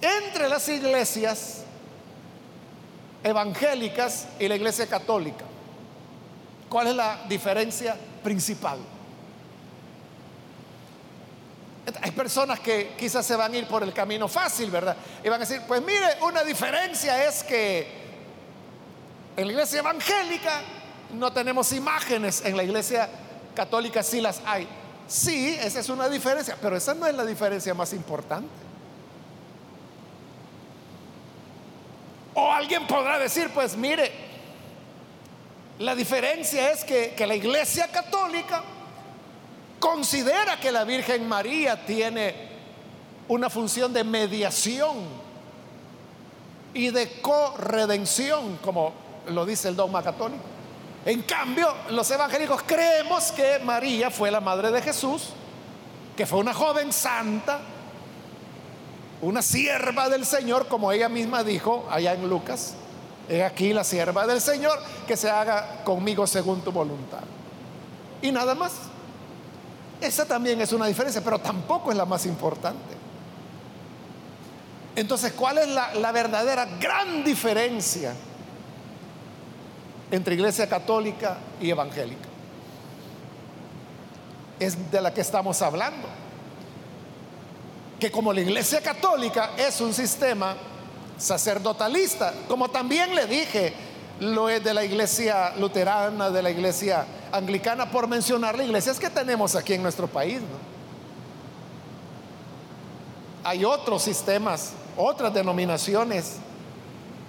entre 0.00 0.48
las 0.48 0.68
iglesias 0.68 1.62
evangélicas 3.22 4.26
y 4.38 4.48
la 4.48 4.56
iglesia 4.56 4.86
católica. 4.86 5.44
¿Cuál 6.68 6.88
es 6.88 6.96
la 6.96 7.20
diferencia 7.28 7.96
principal? 8.22 8.78
Hay 12.02 12.10
personas 12.12 12.60
que 12.60 12.94
quizás 12.98 13.26
se 13.26 13.34
van 13.34 13.52
a 13.52 13.56
ir 13.56 13.66
por 13.66 13.82
el 13.82 13.92
camino 13.92 14.28
fácil, 14.28 14.70
¿verdad? 14.70 14.96
Y 15.24 15.28
van 15.28 15.42
a 15.42 15.46
decir, 15.46 15.62
pues 15.66 15.82
mire, 15.82 16.18
una 16.22 16.44
diferencia 16.44 17.26
es 17.26 17.42
que 17.42 18.00
en 19.36 19.46
la 19.46 19.52
iglesia 19.52 19.80
evangélica 19.80 20.60
no 21.14 21.32
tenemos 21.32 21.72
imágenes, 21.72 22.44
en 22.44 22.56
la 22.56 22.62
iglesia 22.62 23.08
católica 23.54 24.02
sí 24.02 24.20
las 24.20 24.40
hay. 24.46 24.68
Sí, 25.10 25.58
esa 25.60 25.80
es 25.80 25.88
una 25.88 26.08
diferencia, 26.08 26.56
pero 26.62 26.76
esa 26.76 26.94
no 26.94 27.04
es 27.04 27.12
la 27.16 27.26
diferencia 27.26 27.74
más 27.74 27.92
importante. 27.92 28.48
O 32.34 32.52
alguien 32.52 32.86
podrá 32.86 33.18
decir, 33.18 33.50
pues 33.52 33.76
mire, 33.76 34.12
la 35.80 35.96
diferencia 35.96 36.70
es 36.70 36.84
que, 36.84 37.12
que 37.16 37.26
la 37.26 37.34
iglesia 37.34 37.88
católica 37.88 38.62
considera 39.80 40.60
que 40.60 40.70
la 40.70 40.84
Virgen 40.84 41.26
María 41.26 41.84
tiene 41.84 42.48
una 43.26 43.50
función 43.50 43.92
de 43.92 44.04
mediación 44.04 44.96
y 46.72 46.90
de 46.90 47.20
corredención, 47.20 48.58
como 48.58 48.92
lo 49.26 49.44
dice 49.44 49.70
el 49.70 49.74
dogma 49.74 50.04
católico. 50.04 50.59
En 51.04 51.22
cambio, 51.22 51.66
los 51.90 52.10
evangélicos 52.10 52.62
creemos 52.62 53.32
que 53.32 53.58
María 53.60 54.10
fue 54.10 54.30
la 54.30 54.40
madre 54.40 54.70
de 54.70 54.82
Jesús, 54.82 55.30
que 56.16 56.26
fue 56.26 56.40
una 56.40 56.52
joven 56.52 56.92
santa, 56.92 57.60
una 59.22 59.40
sierva 59.40 60.08
del 60.10 60.26
Señor, 60.26 60.68
como 60.68 60.92
ella 60.92 61.08
misma 61.08 61.42
dijo 61.42 61.86
allá 61.90 62.12
en 62.12 62.28
Lucas. 62.28 62.74
He 63.28 63.42
aquí 63.42 63.72
la 63.72 63.84
sierva 63.84 64.26
del 64.26 64.40
Señor, 64.40 64.78
que 65.06 65.16
se 65.16 65.30
haga 65.30 65.84
conmigo 65.84 66.26
según 66.26 66.60
tu 66.62 66.72
voluntad. 66.72 67.20
Y 68.20 68.32
nada 68.32 68.54
más. 68.54 68.72
Esa 70.00 70.24
también 70.24 70.60
es 70.62 70.72
una 70.72 70.86
diferencia, 70.86 71.22
pero 71.22 71.38
tampoco 71.38 71.90
es 71.90 71.96
la 71.96 72.06
más 72.06 72.24
importante. 72.24 72.96
Entonces, 74.96 75.32
¿cuál 75.32 75.58
es 75.58 75.68
la, 75.68 75.94
la 75.94 76.10
verdadera 76.10 76.64
gran 76.80 77.22
diferencia 77.22 78.14
entre 80.10 80.34
iglesia 80.34 80.68
católica 80.68 81.38
y 81.60 81.70
evangélica? 81.70 82.28
Es 84.58 84.90
de 84.90 85.00
la 85.00 85.12
que 85.12 85.20
estamos 85.20 85.60
hablando. 85.62 86.08
Que 87.98 88.10
como 88.10 88.32
la 88.32 88.40
iglesia 88.40 88.80
católica 88.80 89.50
es 89.56 89.80
un 89.80 89.92
sistema 89.92 90.56
sacerdotalista, 91.18 92.32
como 92.48 92.68
también 92.70 93.14
le 93.14 93.26
dije, 93.26 93.74
lo 94.20 94.48
es 94.48 94.62
de 94.62 94.74
la 94.74 94.84
iglesia 94.84 95.54
luterana, 95.56 96.30
de 96.30 96.42
la 96.42 96.50
iglesia 96.50 97.06
anglicana, 97.32 97.90
por 97.90 98.06
mencionar 98.06 98.56
las 98.56 98.66
iglesias 98.66 98.98
que 98.98 99.10
tenemos 99.10 99.54
aquí 99.54 99.74
en 99.74 99.82
nuestro 99.82 100.06
país. 100.06 100.40
Hay 103.44 103.64
otros 103.64 104.02
sistemas, 104.02 104.72
otras 104.96 105.32
denominaciones 105.32 106.36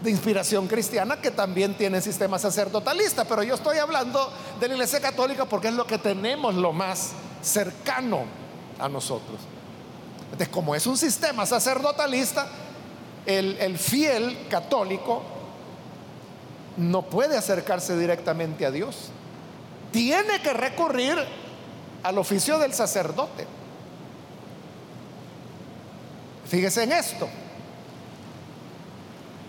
de 0.02 0.10
inspiración 0.10 0.68
cristiana 0.68 1.22
que 1.22 1.32
también 1.32 1.76
tienen 1.76 2.02
sistema 2.02 2.40
sacerdotalista, 2.40 3.26
pero 3.26 3.44
yo 3.44 3.56
estoy 3.56 3.78
hablando 3.78 4.32
de 4.60 4.68
la 4.68 4.74
iglesia 4.74 5.00
católica 5.00 5.46
porque 5.46 5.68
es 5.68 5.74
lo 5.74 5.86
que 5.86 5.98
tenemos 5.98 6.56
lo 6.56 6.74
más 6.74 7.12
cercano 7.42 8.24
a 8.80 8.90
nosotros. 8.90 9.40
Entonces, 10.26 10.50
como 10.50 10.74
es 10.76 10.88
un 10.88 10.98
sistema 10.98 11.46
sacerdotalista, 11.46 12.48
el, 13.26 13.58
el 13.60 13.78
fiel 13.78 14.48
católico 14.50 15.22
no 16.78 17.04
puede 17.04 17.38
acercarse 17.38 17.98
directamente 17.98 18.66
a 18.66 18.72
Dios. 18.72 19.10
Tiene 19.92 20.42
que 20.42 20.54
recurrir 20.54 21.18
al 22.02 22.18
oficio 22.18 22.58
del 22.58 22.74
sacerdote. 22.74 23.46
Fíjese 26.48 26.84
en 26.84 26.94
esto. 26.94 27.28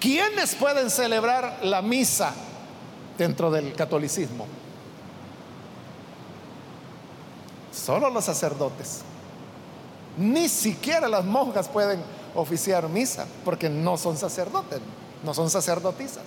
¿Quiénes 0.03 0.57
pueden 0.57 0.91
celebrar 0.91 1.61
la 1.63 1.81
misa 1.81 2.35
dentro 3.17 3.53
del 3.53 3.73
catolicismo? 3.75 4.47
Solo 7.73 8.11
los 8.11 8.25
sacerdotes. 8.25 9.03
Ni 10.19 10.49
siquiera 10.49 11.09
las 11.09 11.25
monjas 11.25 11.69
pueden 11.69 12.03
oficiar 12.35 12.89
misa 12.89 13.27
porque 13.45 13.71
no 13.71 13.97
son 13.97 14.17
sacerdotes, 14.17 14.81
no 15.23 15.33
son 15.33 15.49
sacerdotisas. 15.49 16.25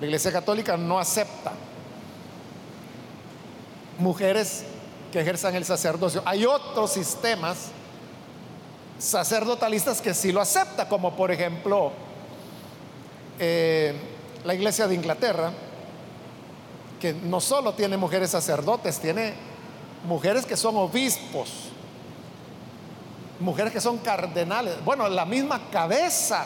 La 0.00 0.06
Iglesia 0.06 0.32
Católica 0.32 0.76
no 0.76 0.98
acepta 0.98 1.52
mujeres 3.98 4.64
que 5.12 5.20
ejerzan 5.20 5.54
el 5.54 5.64
sacerdocio. 5.64 6.22
Hay 6.24 6.44
otros 6.44 6.92
sistemas 6.92 7.68
sacerdotalistas 8.98 10.00
que 10.00 10.14
sí 10.14 10.32
lo 10.32 10.40
acepta, 10.40 10.88
como 10.88 11.16
por 11.16 11.30
ejemplo 11.30 11.92
eh, 13.40 13.94
la 14.44 14.54
Iglesia 14.54 14.86
de 14.86 14.94
Inglaterra, 14.94 15.50
que 17.00 17.14
no 17.14 17.40
solo 17.40 17.72
tiene 17.72 17.96
mujeres 17.96 18.30
sacerdotes, 18.30 19.00
tiene 19.00 19.32
mujeres 20.04 20.46
que 20.46 20.56
son 20.56 20.76
obispos, 20.76 21.50
mujeres 23.40 23.72
que 23.72 23.80
son 23.80 23.98
cardenales. 23.98 24.84
Bueno, 24.84 25.08
la 25.08 25.24
misma 25.24 25.70
cabeza 25.70 26.44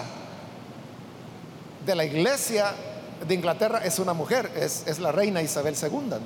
de 1.84 1.94
la 1.94 2.04
Iglesia 2.04 2.72
de 3.26 3.34
Inglaterra 3.34 3.80
es 3.84 3.98
una 3.98 4.12
mujer, 4.12 4.50
es, 4.56 4.98
la 4.98 5.12
reina 5.12 5.42
Isabel 5.42 5.74
II. 5.80 6.16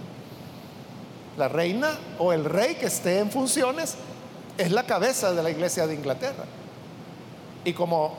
La 1.36 1.48
reina 1.48 1.90
o 2.18 2.32
el 2.32 2.44
rey 2.44 2.74
que 2.74 2.86
esté 2.86 3.20
en 3.20 3.30
funciones 3.30 3.94
es 4.56 4.72
la 4.72 4.84
cabeza 4.84 5.32
de 5.32 5.42
la 5.42 5.50
iglesia 5.50 5.86
de 5.86 5.94
Inglaterra. 5.94 6.44
Y 7.64 7.72
como 7.72 8.14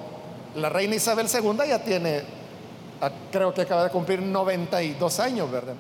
la 0.56 0.70
reina 0.70 0.96
Isabel 0.96 1.28
II 1.32 1.68
ya 1.68 1.84
tiene, 1.84 2.24
creo 3.32 3.54
que 3.54 3.62
acaba 3.62 3.84
de 3.84 3.90
cumplir 3.90 4.22
92 4.22 5.20
años, 5.20 5.50
¿verdad? 5.50 5.76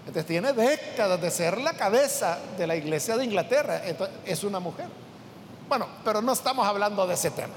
Entonces 0.00 0.26
tiene 0.26 0.52
décadas 0.52 1.20
de 1.20 1.30
ser 1.30 1.58
la 1.58 1.74
cabeza 1.74 2.38
de 2.56 2.66
la 2.66 2.76
iglesia 2.76 3.16
de 3.16 3.24
Inglaterra. 3.24 3.82
Entonces 3.84 4.16
es 4.24 4.42
una 4.44 4.58
mujer. 4.58 4.86
Bueno, 5.68 5.86
pero 6.02 6.22
no 6.22 6.32
estamos 6.32 6.66
hablando 6.66 7.06
de 7.06 7.14
ese 7.14 7.30
tema. 7.30 7.54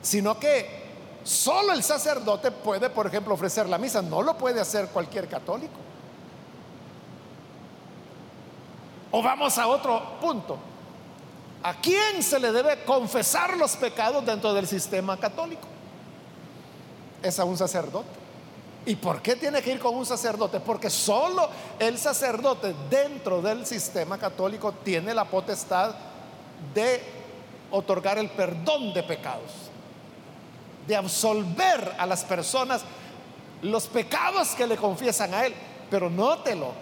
Sino 0.00 0.38
que 0.38 0.84
solo 1.22 1.72
el 1.72 1.82
sacerdote 1.82 2.50
puede, 2.50 2.88
por 2.88 3.06
ejemplo, 3.06 3.34
ofrecer 3.34 3.68
la 3.68 3.76
misa. 3.76 4.00
No 4.00 4.22
lo 4.22 4.38
puede 4.38 4.60
hacer 4.60 4.88
cualquier 4.88 5.28
católico. 5.28 5.74
O 9.10 9.22
vamos 9.22 9.58
a 9.58 9.66
otro 9.66 10.18
punto. 10.20 10.58
¿A 11.62 11.74
quién 11.74 12.22
se 12.22 12.38
le 12.38 12.52
debe 12.52 12.84
confesar 12.84 13.56
los 13.56 13.76
pecados 13.76 14.24
dentro 14.24 14.54
del 14.54 14.66
sistema 14.66 15.16
católico? 15.18 15.73
Es 17.24 17.40
a 17.40 17.44
un 17.44 17.58
sacerdote. 17.58 18.24
¿Y 18.86 18.96
por 18.96 19.22
qué 19.22 19.34
tiene 19.34 19.62
que 19.62 19.72
ir 19.72 19.80
con 19.80 19.94
un 19.94 20.04
sacerdote? 20.04 20.60
Porque 20.60 20.90
solo 20.90 21.48
el 21.78 21.98
sacerdote 21.98 22.74
dentro 22.88 23.40
del 23.40 23.64
sistema 23.64 24.18
católico 24.18 24.72
tiene 24.84 25.14
la 25.14 25.24
potestad 25.24 25.94
de 26.74 27.02
otorgar 27.70 28.18
el 28.18 28.28
perdón 28.30 28.92
de 28.92 29.02
pecados, 29.02 29.50
de 30.86 30.94
absolver 30.94 31.94
a 31.98 32.06
las 32.06 32.24
personas 32.24 32.82
los 33.62 33.86
pecados 33.86 34.50
que 34.50 34.66
le 34.66 34.76
confiesan 34.76 35.32
a 35.32 35.46
él. 35.46 35.54
Pero 35.90 36.10
nótelo, 36.10 36.72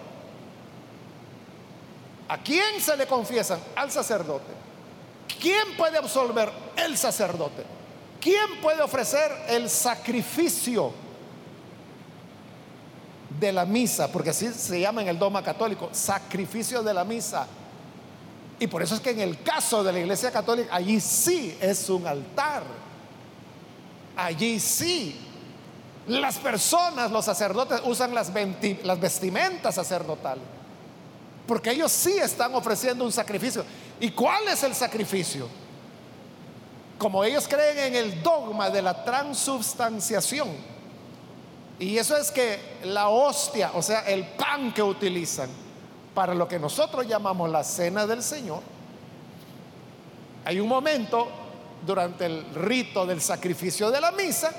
¿A 2.27 2.37
quién 2.37 2.79
se 2.79 2.95
le 2.95 3.05
confiesan? 3.05 3.59
Al 3.75 3.91
sacerdote. 3.91 4.51
¿Quién 5.39 5.75
puede 5.77 5.97
absolver? 5.97 6.51
El 6.75 6.97
sacerdote. 6.97 7.63
¿Quién 8.23 8.61
puede 8.61 8.81
ofrecer 8.81 9.33
el 9.49 9.69
sacrificio 9.69 10.93
de 13.37 13.51
la 13.51 13.65
misa? 13.65 14.09
Porque 14.09 14.29
así 14.29 14.47
se 14.53 14.79
llama 14.79 15.01
en 15.01 15.09
el 15.09 15.19
dogma 15.19 15.43
católico, 15.43 15.89
sacrificio 15.91 16.81
de 16.81 16.93
la 16.93 17.03
misa. 17.03 17.45
Y 18.61 18.67
por 18.67 18.81
eso 18.81 18.95
es 18.95 19.01
que 19.01 19.09
en 19.09 19.19
el 19.19 19.43
caso 19.43 19.83
de 19.83 19.91
la 19.91 19.99
iglesia 19.99 20.31
católica, 20.31 20.73
allí 20.73 21.01
sí 21.01 21.57
es 21.59 21.89
un 21.89 22.07
altar. 22.07 22.63
Allí 24.15 24.57
sí. 24.57 25.19
Las 26.07 26.37
personas, 26.37 27.11
los 27.11 27.25
sacerdotes, 27.25 27.81
usan 27.83 28.15
las, 28.15 28.31
las 28.83 28.99
vestimentas 29.01 29.75
sacerdotales. 29.75 30.45
Porque 31.45 31.71
ellos 31.71 31.91
sí 31.91 32.13
están 32.13 32.55
ofreciendo 32.55 33.03
un 33.03 33.11
sacrificio. 33.11 33.65
¿Y 33.99 34.11
cuál 34.11 34.47
es 34.47 34.63
el 34.63 34.73
sacrificio? 34.73 35.49
Como 37.03 37.21
ellos 37.25 37.49
creen 37.49 37.77
en 37.79 37.95
el 37.95 38.23
dogma 38.23 38.69
de 38.69 38.81
la 38.81 39.03
transubstanciación. 39.03 40.47
Y 41.77 41.97
eso 41.97 42.15
es 42.15 42.31
que 42.31 42.77
la 42.85 43.09
hostia, 43.09 43.71
o 43.73 43.81
sea, 43.81 44.07
el 44.07 44.25
pan 44.25 44.73
que 44.73 44.81
utilizan 44.81 45.49
para 46.15 46.33
lo 46.33 46.47
que 46.47 46.57
nosotros 46.57 47.05
llamamos 47.05 47.49
la 47.49 47.61
cena 47.65 48.07
del 48.07 48.23
Señor, 48.23 48.61
hay 50.45 50.61
un 50.61 50.69
momento 50.69 51.27
durante 51.85 52.25
el 52.25 52.45
rito 52.55 53.05
del 53.05 53.19
sacrificio 53.19 53.91
de 53.91 53.99
la 53.99 54.13
misa 54.13 54.53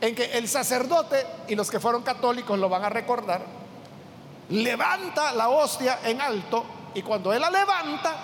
en 0.00 0.12
que 0.12 0.36
el 0.36 0.48
sacerdote 0.48 1.24
y 1.46 1.54
los 1.54 1.70
que 1.70 1.78
fueron 1.78 2.02
católicos 2.02 2.58
lo 2.58 2.68
van 2.68 2.82
a 2.82 2.88
recordar 2.88 3.42
levanta 4.48 5.32
la 5.32 5.50
hostia 5.50 6.00
en 6.02 6.20
alto 6.20 6.64
y 6.96 7.02
cuando 7.02 7.32
él 7.32 7.40
la 7.40 7.50
levanta, 7.50 8.16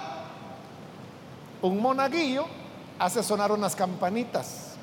un 1.62 1.80
monaguillo 1.80 2.58
hace 3.00 3.22
sonar 3.22 3.50
unas 3.50 3.74
campanitas. 3.74 4.74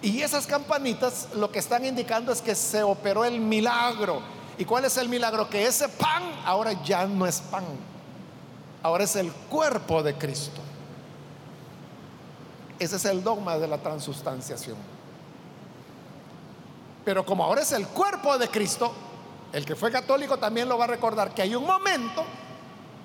Y 0.00 0.22
esas 0.22 0.46
campanitas 0.46 1.28
lo 1.34 1.50
que 1.50 1.58
están 1.58 1.84
indicando 1.84 2.32
es 2.32 2.40
que 2.40 2.54
se 2.54 2.84
operó 2.84 3.24
el 3.24 3.40
milagro. 3.40 4.20
¿Y 4.56 4.64
cuál 4.64 4.84
es 4.84 4.96
el 4.96 5.08
milagro? 5.08 5.50
Que 5.50 5.66
ese 5.66 5.88
pan 5.88 6.22
ahora 6.44 6.80
ya 6.84 7.06
no 7.06 7.26
es 7.26 7.40
pan. 7.40 7.64
Ahora 8.84 9.02
es 9.02 9.16
el 9.16 9.32
cuerpo 9.32 10.00
de 10.04 10.14
Cristo. 10.14 10.60
Ese 12.78 12.94
es 12.94 13.04
el 13.04 13.24
dogma 13.24 13.58
de 13.58 13.66
la 13.66 13.78
transustanciación. 13.78 14.76
Pero 17.04 17.26
como 17.26 17.42
ahora 17.42 17.62
es 17.62 17.72
el 17.72 17.88
cuerpo 17.88 18.38
de 18.38 18.48
Cristo, 18.48 18.92
el 19.52 19.64
que 19.64 19.74
fue 19.74 19.90
católico 19.90 20.38
también 20.38 20.68
lo 20.68 20.78
va 20.78 20.84
a 20.84 20.88
recordar 20.88 21.34
que 21.34 21.42
hay 21.42 21.56
un 21.56 21.66
momento 21.66 22.24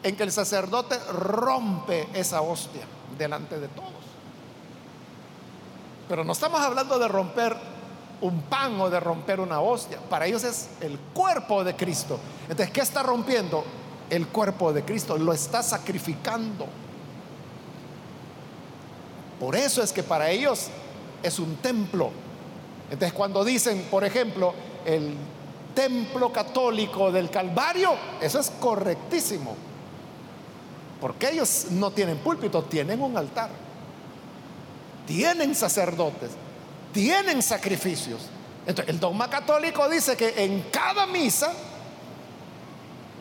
en 0.03 0.15
que 0.15 0.23
el 0.23 0.31
sacerdote 0.31 0.97
rompe 1.11 2.07
esa 2.13 2.41
hostia 2.41 2.83
delante 3.17 3.59
de 3.59 3.67
todos. 3.69 3.89
Pero 6.07 6.23
no 6.23 6.33
estamos 6.33 6.59
hablando 6.59 6.99
de 6.99 7.07
romper 7.07 7.55
un 8.21 8.41
pan 8.43 8.79
o 8.79 8.89
de 8.89 8.99
romper 8.99 9.39
una 9.39 9.61
hostia. 9.61 9.99
Para 10.09 10.25
ellos 10.25 10.43
es 10.43 10.69
el 10.81 10.99
cuerpo 11.13 11.63
de 11.63 11.75
Cristo. 11.75 12.19
Entonces, 12.43 12.71
¿qué 12.71 12.81
está 12.81 13.03
rompiendo? 13.03 13.63
El 14.09 14.27
cuerpo 14.27 14.73
de 14.73 14.83
Cristo. 14.83 15.17
Lo 15.17 15.33
está 15.33 15.63
sacrificando. 15.63 16.67
Por 19.39 19.55
eso 19.55 19.81
es 19.81 19.93
que 19.93 20.03
para 20.03 20.29
ellos 20.29 20.67
es 21.23 21.39
un 21.39 21.55
templo 21.57 22.11
entonces 22.91 23.13
cuando 23.13 23.45
dicen, 23.45 23.87
por 23.89 24.03
ejemplo, 24.03 24.53
el 24.85 25.15
templo 25.73 26.31
católico 26.33 27.09
del 27.09 27.29
Calvario, 27.29 27.91
eso 28.21 28.37
es 28.37 28.51
correctísimo. 28.59 29.55
Porque 31.01 31.31
ellos 31.31 31.65
no 31.71 31.89
tienen 31.91 32.19
púlpito, 32.19 32.63
tienen 32.63 33.01
un 33.01 33.17
altar. 33.17 33.49
Tienen 35.07 35.55
sacerdotes, 35.55 36.29
tienen 36.93 37.41
sacrificios. 37.41 38.21
Entonces, 38.67 38.93
el 38.93 38.99
dogma 38.99 39.27
católico 39.27 39.89
dice 39.89 40.15
que 40.15 40.43
en 40.43 40.61
cada 40.71 41.07
misa 41.07 41.51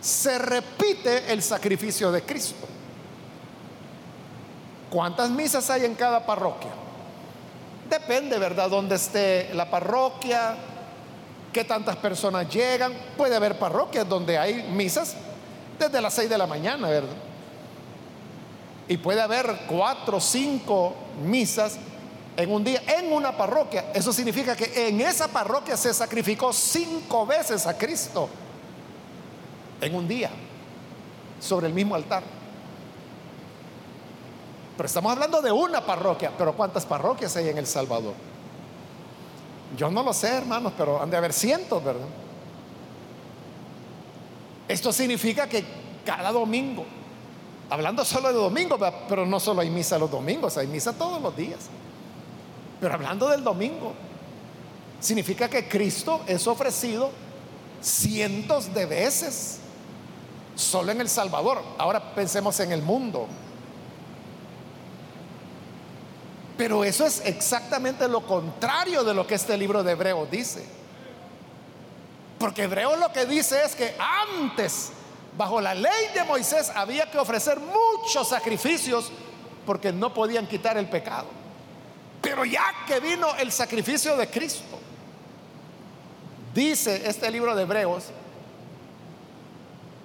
se 0.00 0.38
repite 0.38 1.32
el 1.32 1.42
sacrificio 1.42 2.12
de 2.12 2.22
Cristo. 2.22 2.66
¿Cuántas 4.90 5.30
misas 5.30 5.70
hay 5.70 5.86
en 5.86 5.94
cada 5.94 6.26
parroquia? 6.26 6.70
Depende, 7.88 8.38
¿verdad?, 8.38 8.68
dónde 8.68 8.96
esté 8.96 9.50
la 9.54 9.70
parroquia, 9.70 10.54
qué 11.52 11.64
tantas 11.64 11.96
personas 11.96 12.48
llegan. 12.50 12.92
Puede 13.16 13.34
haber 13.34 13.58
parroquias 13.58 14.06
donde 14.06 14.36
hay 14.36 14.62
misas 14.64 15.16
desde 15.78 16.00
las 16.02 16.12
6 16.12 16.28
de 16.28 16.38
la 16.38 16.46
mañana, 16.46 16.88
¿verdad? 16.88 17.29
Y 18.90 18.96
puede 18.96 19.20
haber 19.20 19.66
cuatro 19.68 20.18
cinco 20.18 20.96
misas 21.22 21.78
en 22.36 22.50
un 22.50 22.64
día 22.64 22.82
en 22.88 23.12
una 23.12 23.36
parroquia. 23.36 23.92
Eso 23.94 24.12
significa 24.12 24.56
que 24.56 24.88
en 24.88 25.00
esa 25.00 25.28
parroquia 25.28 25.76
se 25.76 25.94
sacrificó 25.94 26.52
cinco 26.52 27.24
veces 27.24 27.68
a 27.68 27.78
Cristo 27.78 28.28
en 29.80 29.94
un 29.94 30.08
día 30.08 30.30
sobre 31.38 31.68
el 31.68 31.72
mismo 31.72 31.94
altar. 31.94 32.24
Pero 34.76 34.86
estamos 34.88 35.12
hablando 35.12 35.40
de 35.40 35.52
una 35.52 35.86
parroquia. 35.86 36.32
Pero 36.36 36.56
¿cuántas 36.56 36.84
parroquias 36.84 37.36
hay 37.36 37.48
en 37.48 37.58
El 37.58 37.68
Salvador? 37.68 38.14
Yo 39.76 39.88
no 39.88 40.02
lo 40.02 40.12
sé, 40.12 40.30
hermanos, 40.30 40.72
pero 40.76 41.00
han 41.00 41.10
de 41.10 41.16
haber 41.16 41.32
cientos, 41.32 41.84
¿verdad? 41.84 42.08
Esto 44.66 44.92
significa 44.92 45.48
que 45.48 45.64
cada 46.04 46.32
domingo 46.32 46.84
Hablando 47.70 48.04
solo 48.04 48.28
de 48.28 48.34
domingo, 48.34 48.76
pero 49.08 49.24
no 49.24 49.38
solo 49.38 49.60
hay 49.60 49.70
misa 49.70 49.96
los 49.96 50.10
domingos, 50.10 50.56
hay 50.58 50.66
misa 50.66 50.92
todos 50.92 51.22
los 51.22 51.36
días. 51.36 51.60
Pero 52.80 52.94
hablando 52.94 53.28
del 53.28 53.44
domingo, 53.44 53.94
significa 54.98 55.48
que 55.48 55.68
Cristo 55.68 56.22
es 56.26 56.46
ofrecido 56.48 57.10
cientos 57.80 58.74
de 58.74 58.86
veces 58.86 59.60
solo 60.56 60.90
en 60.90 61.00
El 61.00 61.08
Salvador. 61.08 61.62
Ahora 61.78 62.12
pensemos 62.14 62.58
en 62.58 62.72
el 62.72 62.82
mundo. 62.82 63.28
Pero 66.56 66.84
eso 66.84 67.06
es 67.06 67.22
exactamente 67.24 68.06
lo 68.08 68.26
contrario 68.26 69.04
de 69.04 69.14
lo 69.14 69.26
que 69.26 69.36
este 69.36 69.56
libro 69.56 69.82
de 69.84 69.92
Hebreos 69.92 70.28
dice. 70.30 70.64
Porque 72.38 72.64
Hebreos 72.64 72.98
lo 72.98 73.12
que 73.12 73.26
dice 73.26 73.62
es 73.64 73.76
que 73.76 73.94
antes 74.38 74.90
bajo 75.36 75.60
la 75.60 75.74
ley 75.74 76.08
de 76.14 76.24
Moisés 76.24 76.70
había 76.74 77.10
que 77.10 77.18
ofrecer 77.18 77.58
muchos 77.58 78.28
sacrificios 78.28 79.10
porque 79.66 79.92
no 79.92 80.12
podían 80.12 80.46
quitar 80.46 80.76
el 80.76 80.88
pecado. 80.88 81.26
Pero 82.20 82.44
ya 82.44 82.64
que 82.86 83.00
vino 83.00 83.34
el 83.36 83.50
sacrificio 83.50 84.16
de 84.16 84.28
Cristo, 84.28 84.78
dice 86.54 87.02
este 87.06 87.30
libro 87.30 87.54
de 87.54 87.62
Hebreos 87.62 88.04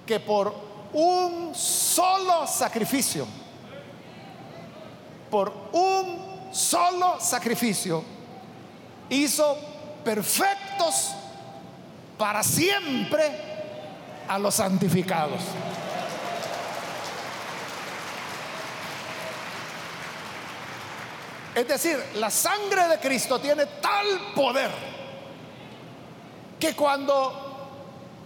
que 0.06 0.20
por 0.20 0.54
un 0.92 1.54
solo 1.54 2.46
sacrificio, 2.46 3.26
por 5.30 5.52
un 5.72 6.48
solo 6.52 7.20
sacrificio, 7.20 8.02
hizo 9.10 9.58
perfectos 10.04 11.12
para 12.16 12.42
siempre 12.42 13.55
a 14.28 14.38
los 14.38 14.54
santificados. 14.54 15.40
Es 21.54 21.66
decir, 21.66 21.98
la 22.16 22.30
sangre 22.30 22.86
de 22.86 22.98
Cristo 22.98 23.38
tiene 23.40 23.64
tal 23.80 24.06
poder 24.34 24.70
que 26.60 26.76
cuando 26.76 27.46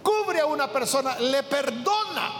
cubre 0.03 0.41
a 0.41 0.45
una 0.45 0.67
persona, 0.67 1.17
le 1.17 1.41
perdona 1.43 2.31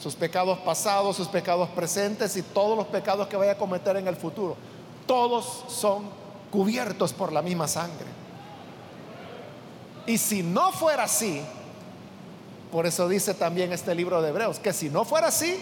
sus 0.00 0.14
pecados 0.14 0.58
pasados, 0.60 1.16
sus 1.16 1.28
pecados 1.28 1.68
presentes 1.70 2.36
y 2.36 2.42
todos 2.42 2.76
los 2.76 2.86
pecados 2.86 3.26
que 3.28 3.36
vaya 3.36 3.52
a 3.52 3.58
cometer 3.58 3.96
en 3.96 4.06
el 4.06 4.16
futuro. 4.16 4.56
Todos 5.06 5.64
son 5.68 6.08
cubiertos 6.50 7.12
por 7.12 7.32
la 7.32 7.42
misma 7.42 7.66
sangre. 7.66 8.06
Y 10.06 10.18
si 10.18 10.42
no 10.42 10.72
fuera 10.72 11.04
así, 11.04 11.42
por 12.72 12.86
eso 12.86 13.06
dice 13.06 13.34
también 13.34 13.70
este 13.70 13.94
libro 13.94 14.22
de 14.22 14.30
Hebreos, 14.30 14.58
que 14.58 14.72
si 14.72 14.88
no 14.88 15.04
fuera 15.04 15.28
así, 15.28 15.60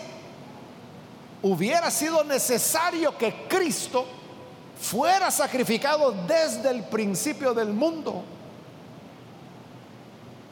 hubiera 1.42 1.90
sido 1.90 2.22
necesario 2.22 3.18
que 3.18 3.48
Cristo 3.48 4.06
fuera 4.80 5.28
sacrificado 5.32 6.12
desde 6.12 6.70
el 6.70 6.84
principio 6.84 7.52
del 7.52 7.70
mundo 7.70 8.22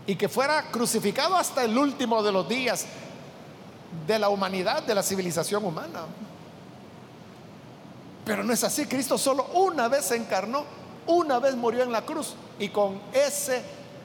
y 0.05 0.17
que 0.17 0.29
fuera 0.29 0.69
crucificado 0.73 1.37
hasta 1.37 1.63
el 1.63 1.79
último 1.79 2.25
de 2.25 2.33
los 2.33 2.49
días 2.49 2.87
de 4.09 4.19
la 4.19 4.29
humanidad, 4.29 4.83
de 4.83 4.97
la 4.97 5.03
civilización 5.05 5.65
humana. 5.65 6.07
Pero 8.25 8.43
no 8.43 8.53
es 8.53 8.65
así, 8.65 8.85
Cristo 8.87 9.17
solo 9.17 9.45
una 9.55 9.87
vez 9.87 10.07
se 10.07 10.17
encarnó, 10.17 10.65
una 11.07 11.39
vez 11.39 11.55
murió 11.55 11.85
en 11.85 11.93
la 11.93 12.03
cruz 12.03 12.35
y 12.59 12.69
con 12.71 13.01
ese 13.13 13.63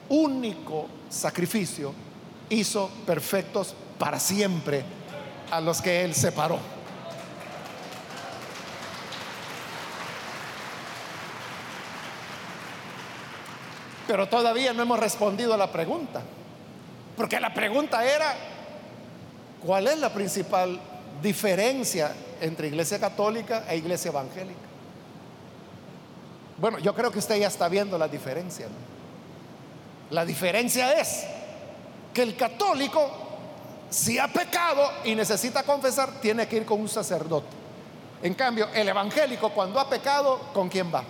único 0.08 0.86
sacrificio 1.10 1.92
hizo 2.48 2.90
perfectos 3.06 3.74
para 3.98 4.20
siempre 4.20 4.84
a 5.50 5.60
los 5.60 5.80
que 5.80 6.04
Él 6.04 6.14
separó. 6.14 6.58
Pero 14.06 14.28
todavía 14.28 14.72
no 14.72 14.82
hemos 14.82 14.98
respondido 14.98 15.54
a 15.54 15.56
la 15.56 15.72
pregunta. 15.72 16.22
Porque 17.16 17.40
la 17.40 17.54
pregunta 17.54 18.04
era, 18.04 18.34
¿cuál 19.64 19.86
es 19.88 19.98
la 19.98 20.12
principal 20.12 20.78
diferencia 21.22 22.12
entre 22.40 22.68
iglesia 22.68 22.98
católica 22.98 23.64
e 23.68 23.76
iglesia 23.76 24.10
evangélica? 24.10 24.58
Bueno, 26.58 26.78
yo 26.78 26.94
creo 26.94 27.10
que 27.10 27.18
usted 27.18 27.36
ya 27.36 27.48
está 27.48 27.68
viendo 27.68 27.96
la 27.96 28.08
diferencia. 28.08 28.66
La 30.10 30.24
diferencia 30.24 30.92
es 31.00 31.24
que 32.14 32.22
el 32.22 32.36
católico, 32.36 33.10
si 33.90 34.18
ha 34.18 34.28
pecado 34.28 34.88
y 35.04 35.14
necesita 35.14 35.64
confesar, 35.64 36.20
tiene 36.20 36.46
que 36.46 36.56
ir 36.56 36.64
con 36.64 36.80
un 36.80 36.88
sacerdote. 36.88 37.48
En 38.22 38.34
cambio, 38.34 38.68
el 38.72 38.88
evangélico, 38.88 39.50
cuando 39.50 39.78
ha 39.80 39.90
pecado, 39.90 40.38
¿con 40.54 40.68
quién 40.68 40.94
va? 40.94 41.02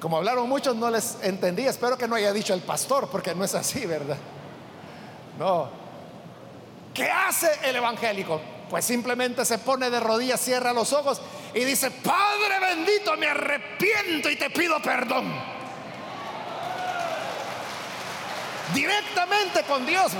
Como 0.00 0.16
hablaron 0.16 0.48
muchos, 0.48 0.74
no 0.74 0.90
les 0.90 1.18
entendí. 1.22 1.66
Espero 1.66 1.96
que 1.96 2.08
no 2.08 2.16
haya 2.16 2.32
dicho 2.32 2.52
el 2.52 2.62
pastor, 2.62 3.08
porque 3.08 3.34
no 3.34 3.44
es 3.44 3.54
así, 3.54 3.86
¿verdad? 3.86 4.18
No. 5.38 5.68
¿Qué 6.92 7.10
hace 7.10 7.48
el 7.62 7.76
evangélico? 7.76 8.40
Pues 8.70 8.84
simplemente 8.84 9.44
se 9.44 9.58
pone 9.58 9.90
de 9.90 10.00
rodillas, 10.00 10.40
cierra 10.40 10.72
los 10.72 10.92
ojos 10.92 11.20
y 11.54 11.60
dice, 11.64 11.90
Padre 11.90 12.60
bendito, 12.60 13.16
me 13.16 13.28
arrepiento 13.28 14.30
y 14.30 14.36
te 14.36 14.50
pido 14.50 14.80
perdón 14.80 15.54
directamente 18.72 19.62
con 19.64 19.84
Dios. 19.84 20.12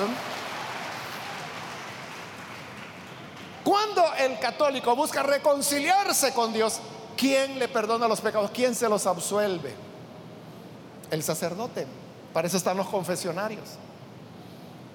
Cuando 3.63 4.05
el 4.19 4.39
católico 4.39 4.95
busca 4.95 5.23
reconciliarse 5.23 6.35
con 6.35 6.53
Dios, 6.53 6.81
¿quién 7.17 7.59
le 7.59 7.69
perdona 7.69 8.07
los 8.07 8.21
pecados? 8.21 8.51
¿Quién 8.53 8.75
se 8.75 8.89
los 8.89 9.07
absuelve? 9.07 9.75
El 11.11 11.23
sacerdote. 11.23 11.87
Para 12.35 12.47
eso 12.47 12.59
están 12.59 12.77
los 12.77 12.89
confesionarios. 12.89 13.79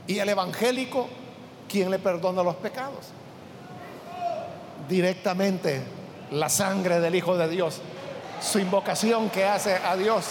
Y 0.06 0.20
el 0.20 0.30
evangélico, 0.30 1.08
¿quién 1.68 1.90
le 1.90 1.98
perdona 1.98 2.44
los 2.44 2.56
pecados? 2.56 3.08
Directamente 4.88 5.84
la 6.32 6.50
sangre 6.50 7.00
del 7.00 7.16
Hijo 7.16 7.38
de 7.38 7.48
Dios, 7.48 7.80
su 8.42 8.60
invocación 8.60 9.30
que 9.30 9.46
hace 9.46 9.76
a 9.78 9.96
Dios. 9.96 10.26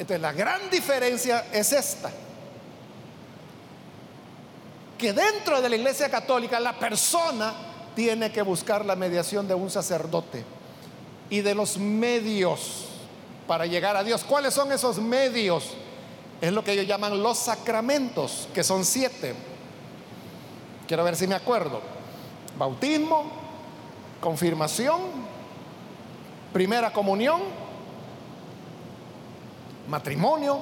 Entonces 0.00 0.22
la 0.22 0.32
gran 0.32 0.70
diferencia 0.70 1.44
es 1.52 1.72
esta. 1.72 2.10
Que 4.96 5.12
dentro 5.12 5.60
de 5.60 5.68
la 5.68 5.76
iglesia 5.76 6.10
católica 6.10 6.58
la 6.58 6.78
persona 6.78 7.52
tiene 7.94 8.32
que 8.32 8.40
buscar 8.40 8.82
la 8.86 8.96
mediación 8.96 9.46
de 9.46 9.52
un 9.52 9.70
sacerdote 9.70 10.42
y 11.28 11.42
de 11.42 11.54
los 11.54 11.76
medios 11.76 12.86
para 13.46 13.66
llegar 13.66 13.94
a 13.94 14.02
Dios. 14.02 14.24
¿Cuáles 14.24 14.54
son 14.54 14.72
esos 14.72 14.98
medios? 14.98 15.74
Es 16.40 16.50
lo 16.50 16.64
que 16.64 16.72
ellos 16.72 16.86
llaman 16.86 17.22
los 17.22 17.36
sacramentos, 17.36 18.48
que 18.54 18.64
son 18.64 18.86
siete. 18.86 19.34
Quiero 20.88 21.04
ver 21.04 21.14
si 21.14 21.26
me 21.26 21.34
acuerdo. 21.34 21.82
Bautismo, 22.56 23.30
confirmación, 24.18 24.98
primera 26.54 26.90
comunión, 26.90 27.42
matrimonio, 29.90 30.60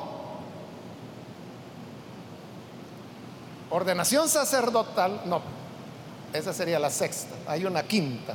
ordenación 3.70 4.28
sacerdotal, 4.28 5.20
no, 5.26 5.42
esa 6.32 6.52
sería 6.54 6.78
la 6.78 6.88
sexta, 6.88 7.34
hay 7.46 7.66
una 7.66 7.82
quinta, 7.82 8.34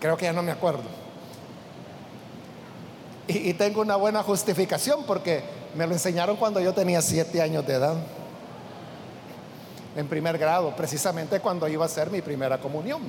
creo 0.00 0.16
que 0.16 0.26
ya 0.26 0.32
no 0.32 0.42
me 0.42 0.52
acuerdo. 0.52 0.84
Y, 3.28 3.52
tengo 3.54 3.80
una 3.80 3.96
buena 3.96 4.22
justificación 4.22 5.02
porque 5.04 5.42
me 5.74 5.84
lo 5.84 5.92
enseñaron 5.92 6.36
cuando 6.36 6.60
yo 6.60 6.72
tenía 6.72 7.02
siete 7.02 7.42
años 7.42 7.66
de 7.66 7.74
edad, 7.74 7.96
en 9.96 10.06
primer 10.06 10.38
grado, 10.38 10.76
precisamente 10.76 11.40
cuando 11.40 11.66
iba 11.66 11.84
a 11.84 11.88
ser 11.88 12.08
mi 12.10 12.22
primera 12.22 12.60
comunión. 12.60 13.02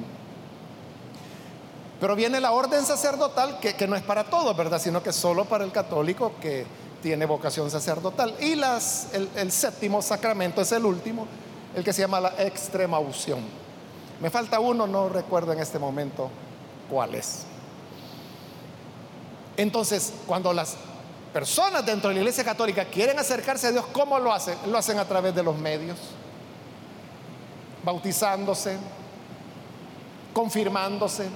Pero 1.99 2.15
viene 2.15 2.39
la 2.39 2.51
orden 2.51 2.85
sacerdotal, 2.85 3.59
que, 3.59 3.87
no 3.87 3.95
es 3.95 4.03
para 4.03 4.23
todos, 4.25 4.55
¿verdad? 4.55 4.79
Sino 4.79 5.01
que 5.01 5.11
solo 5.11 5.45
para 5.45 5.63
el 5.63 5.71
católico 5.71 6.33
que 6.39 6.65
tiene 7.01 7.25
vocación 7.25 7.71
sacerdotal. 7.71 8.35
Y 8.39 8.53
el, 8.53 9.51
séptimo 9.51 10.01
sacramento 10.01 10.61
es 10.61 10.71
el 10.71 10.85
último, 10.85 11.25
el 11.75 11.83
que 11.83 11.93
se 11.93 12.01
llama 12.01 12.19
la 12.19 12.33
extrema 12.37 12.99
unción. 12.99 13.39
Me 14.21 14.29
falta 14.29 14.59
uno, 14.59 14.85
no 14.85 15.09
recuerdo 15.09 15.53
en 15.53 15.59
este 15.59 15.79
momento 15.79 16.29
cuál 16.89 17.15
es. 17.15 17.45
Entonces, 19.55 20.13
cuando 20.27 20.53
las 20.53 20.75
personas 21.33 21.83
dentro 21.83 22.09
de 22.09 22.15
la 22.15 22.21
iglesia 22.21 22.43
católica 22.43 22.85
quieren 22.85 23.17
acercarse 23.17 23.67
a 23.67 23.71
Dios, 23.71 23.85
¿cómo 23.91 24.19
lo 24.19 24.31
hacen? 24.31 24.55
Lo 24.67 24.77
hacen 24.77 24.99
a 24.99 25.05
través 25.05 25.33
de 25.33 25.41
los 25.41 25.57
medios, 25.57 25.97
bautizándose, 27.83 28.77
confirmándose, 30.31 31.27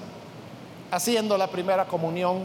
haciendo 0.92 1.38
la 1.38 1.48
primera 1.48 1.86
comunión, 1.86 2.44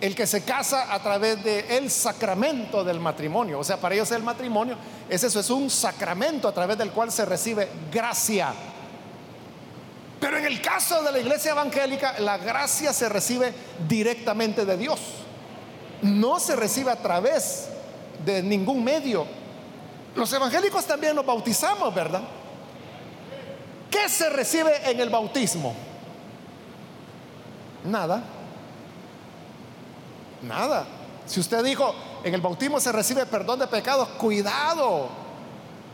el 0.00 0.14
que 0.14 0.26
se 0.26 0.42
casa 0.42 0.92
a 0.94 1.02
través 1.02 1.44
del 1.44 1.64
el 1.66 1.90
sacramento 1.90 2.82
del 2.82 2.98
matrimonio. 2.98 3.58
O 3.58 3.64
sea, 3.64 3.76
para 3.76 3.94
ellos 3.94 4.10
el 4.12 4.22
matrimonio 4.22 4.76
es 5.08 5.22
eso, 5.22 5.40
es 5.40 5.50
un 5.50 5.68
sacramento 5.68 6.48
a 6.48 6.52
través 6.52 6.78
del 6.78 6.90
cual 6.90 7.12
se 7.12 7.26
recibe 7.26 7.68
gracia. 7.92 8.54
Pero 10.18 10.38
en 10.38 10.46
el 10.46 10.60
caso 10.60 11.02
de 11.02 11.12
la 11.12 11.18
iglesia 11.18 11.52
evangélica, 11.52 12.18
la 12.18 12.38
gracia 12.38 12.92
se 12.92 13.08
recibe 13.08 13.52
directamente 13.88 14.64
de 14.64 14.76
Dios. 14.76 15.00
No 16.02 16.40
se 16.40 16.56
recibe 16.56 16.90
a 16.90 16.96
través 16.96 17.68
de 18.24 18.42
ningún 18.42 18.82
medio. 18.82 19.26
Los 20.14 20.32
evangélicos 20.32 20.84
también 20.86 21.14
nos 21.14 21.24
bautizamos, 21.24 21.94
¿verdad? 21.94 22.22
¿Qué 23.90 24.08
se 24.08 24.30
recibe 24.30 24.90
en 24.90 25.00
el 25.00 25.10
bautismo? 25.10 25.74
Nada. 27.84 28.22
Nada. 30.42 30.86
Si 31.26 31.40
usted 31.40 31.64
dijo, 31.64 31.94
en 32.24 32.34
el 32.34 32.40
bautismo 32.40 32.80
se 32.80 32.92
recibe 32.92 33.26
perdón 33.26 33.58
de 33.58 33.66
pecados, 33.66 34.08
cuidado. 34.10 35.08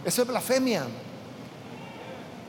Eso 0.04 0.22
es 0.22 0.28
blasfemia. 0.28 0.84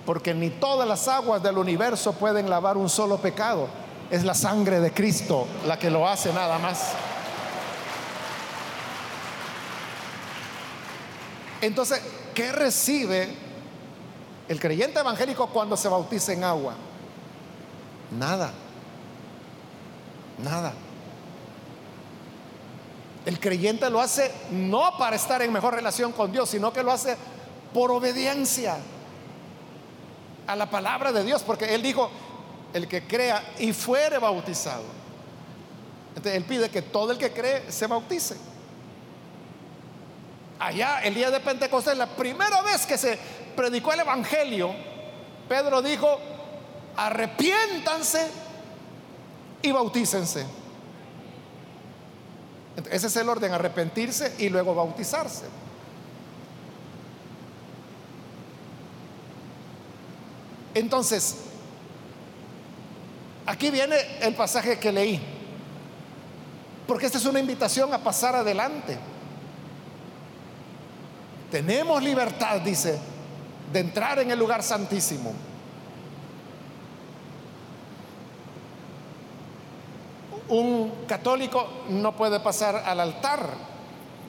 Porque 0.06 0.34
ni 0.34 0.50
todas 0.50 0.88
las 0.88 1.08
aguas 1.08 1.42
del 1.42 1.58
universo 1.58 2.14
pueden 2.14 2.50
lavar 2.50 2.78
un 2.78 2.90
solo 2.90 3.18
pecado. 3.18 3.68
Es 4.10 4.24
la 4.24 4.34
sangre 4.34 4.80
de 4.80 4.94
Cristo 4.94 5.48
la 5.66 5.78
que 5.78 5.90
lo 5.90 6.08
hace 6.08 6.32
nada 6.34 6.58
más. 6.60 6.94
Entonces, 11.62 12.02
¿qué 12.34 12.52
recibe 12.52 13.47
el 14.48 14.60
creyente 14.60 15.00
evangélico 15.00 15.48
cuando 15.48 15.76
se 15.76 15.88
bautiza 15.90 16.34
en 16.34 16.44
agua? 16.44 16.74
Nada. 18.12 18.52
Nada. 20.38 20.74
El 23.26 23.40
creyente 23.40 23.90
lo 23.90 24.00
hace 24.00 24.32
no 24.52 24.98
para 24.98 25.18
estar 25.18 25.42
en 25.42 25.52
mejor 25.52 25.74
relación 25.74 26.14
con 26.14 26.32
Dios, 26.32 26.50
sino 26.50 26.72
que 26.72 26.82
lo 26.82 26.92
hace 26.92 27.18
por 27.74 27.92
obediencia 27.92 28.78
a 30.48 30.56
la 30.56 30.70
palabra 30.70 31.12
de 31.12 31.26
Dios, 31.26 31.44
porque 31.44 31.76
Él 31.76 31.82
dijo, 31.82 32.10
el 32.74 32.88
que 32.88 33.06
crea 33.06 33.44
y 33.60 33.74
fuere 33.74 34.18
bautizado. 34.18 34.84
Entonces 36.10 36.36
Él 36.36 36.46
pide 36.46 36.70
que 36.70 36.82
todo 36.82 37.12
el 37.12 37.18
que 37.18 37.32
cree 37.34 37.70
se 37.70 37.86
bautice. 37.88 38.38
Allá, 40.60 41.02
el 41.04 41.14
día 41.14 41.30
de 41.30 41.40
Pentecostés, 41.40 41.98
la 41.98 42.08
primera 42.08 42.62
vez 42.62 42.86
que 42.86 42.98
se 42.98 43.20
predicó 43.58 43.92
el 43.92 44.00
Evangelio, 44.00 44.72
Pedro 45.50 45.82
dijo, 45.82 46.20
arrepiéntanse 46.96 48.30
y 49.64 49.72
bautícense. 49.72 50.46
Ese 52.92 53.08
es 53.08 53.16
el 53.18 53.28
orden, 53.28 53.52
arrepentirse 53.52 54.36
y 54.38 54.50
luego 54.50 54.76
bautizarse. 54.76 55.46
Entonces, 60.76 61.38
aquí 63.48 63.72
viene 63.72 63.96
el 64.22 64.36
pasaje 64.36 64.78
que 64.78 64.92
leí, 64.92 65.20
porque 66.86 67.08
esta 67.08 67.18
es 67.18 67.26
una 67.26 67.40
invitación 67.40 67.92
a 67.92 67.98
pasar 67.98 68.36
adelante. 68.36 69.00
Tenemos 71.50 72.04
libertad, 72.04 72.62
dice, 72.62 73.00
de 73.72 73.80
entrar 73.80 74.20
en 74.20 74.32
el 74.32 74.40
lugar 74.40 74.64
santísimo. 74.64 75.34
Un 80.50 80.92
católico 81.08 81.68
no 81.90 82.16
puede 82.16 82.40
pasar 82.40 82.78
al 82.78 83.00
altar 83.00 83.50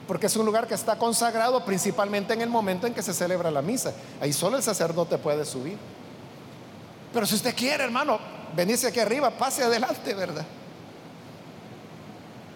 porque 0.09 0.27
es 0.27 0.37
un 0.37 0.47
lugar 0.47 0.67
que 0.67 0.75
está 0.75 0.97
consagrado 0.97 1.65
principalmente 1.67 2.33
en 2.33 2.41
el 2.41 2.49
momento 2.49 2.87
en 2.87 2.95
que 2.95 3.03
se 3.03 3.13
celebra 3.13 3.51
la 3.51 3.61
misa. 3.61 3.93
Ahí 4.23 4.33
solo 4.33 4.57
el 4.57 4.63
sacerdote 4.63 5.19
puede 5.19 5.45
subir. 5.45 5.77
Pero 7.13 7.27
si 7.27 7.35
usted 7.35 7.55
quiere, 7.55 7.85
hermano, 7.85 8.19
venirse 8.57 8.87
aquí 8.87 9.01
arriba, 9.01 9.31
pase 9.31 9.63
adelante, 9.63 10.15
¿verdad? 10.15 10.47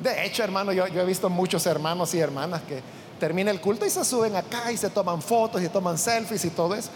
De 0.00 0.24
hecho, 0.24 0.42
hermano, 0.42 0.72
yo, 0.72 0.86
he 0.86 1.04
visto 1.04 1.28
muchos 1.28 1.66
hermanos 1.66 2.14
y 2.14 2.20
hermanas 2.20 2.62
que 2.62 2.82
termina 3.22 3.52
el 3.52 3.60
culto 3.60 3.86
y 3.86 3.90
se 3.90 4.04
suben 4.04 4.34
acá 4.34 4.72
y 4.72 4.76
se 4.76 4.90
toman 4.90 5.22
fotos 5.22 5.62
y 5.62 5.68
toman 5.68 5.96
selfies 5.96 6.44
y 6.44 6.50
todo 6.50 6.74
eso. 6.74 6.90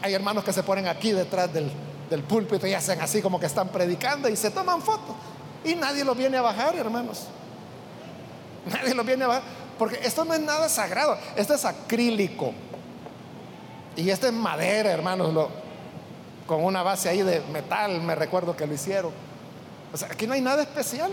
Hay 0.00 0.14
hermanos 0.14 0.42
que 0.42 0.50
se 0.50 0.62
ponen 0.62 0.88
aquí 0.88 1.12
detrás 1.12 1.52
del, 1.52 1.70
del 2.08 2.22
púlpito 2.22 2.66
y 2.66 2.72
hacen 2.72 2.98
así 3.02 3.20
como 3.20 3.38
que 3.38 3.44
están 3.44 3.68
predicando 3.68 4.30
y 4.30 4.36
se 4.36 4.50
toman 4.50 4.80
fotos. 4.80 5.14
Y 5.62 5.74
nadie 5.74 6.06
lo 6.06 6.14
viene 6.14 6.38
a 6.38 6.40
bajar, 6.40 6.74
hermanos. 6.74 7.26
Nadie 8.72 8.94
lo 8.94 9.04
viene 9.04 9.24
a 9.24 9.26
bajar. 9.26 9.42
Porque 9.78 10.00
esto 10.02 10.24
no 10.24 10.32
es 10.32 10.40
nada 10.40 10.70
sagrado. 10.70 11.18
Esto 11.36 11.52
es 11.52 11.66
acrílico. 11.66 12.54
Y 13.94 14.08
esto 14.08 14.26
es 14.26 14.32
madera, 14.32 14.90
hermanos. 14.90 15.50
Con 16.46 16.64
una 16.64 16.82
base 16.82 17.10
ahí 17.10 17.20
de 17.20 17.42
metal, 17.52 18.00
me 18.00 18.14
recuerdo 18.14 18.56
que 18.56 18.66
lo 18.66 18.72
hicieron. 18.72 19.12
O 19.92 19.98
sea, 19.98 20.08
aquí 20.10 20.26
no 20.26 20.32
hay 20.32 20.40
nada 20.40 20.62
especial. 20.62 21.12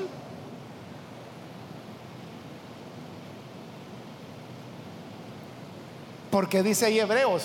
Porque 6.36 6.62
dice 6.62 6.88
ahí 6.88 7.00
Hebreos, 7.00 7.44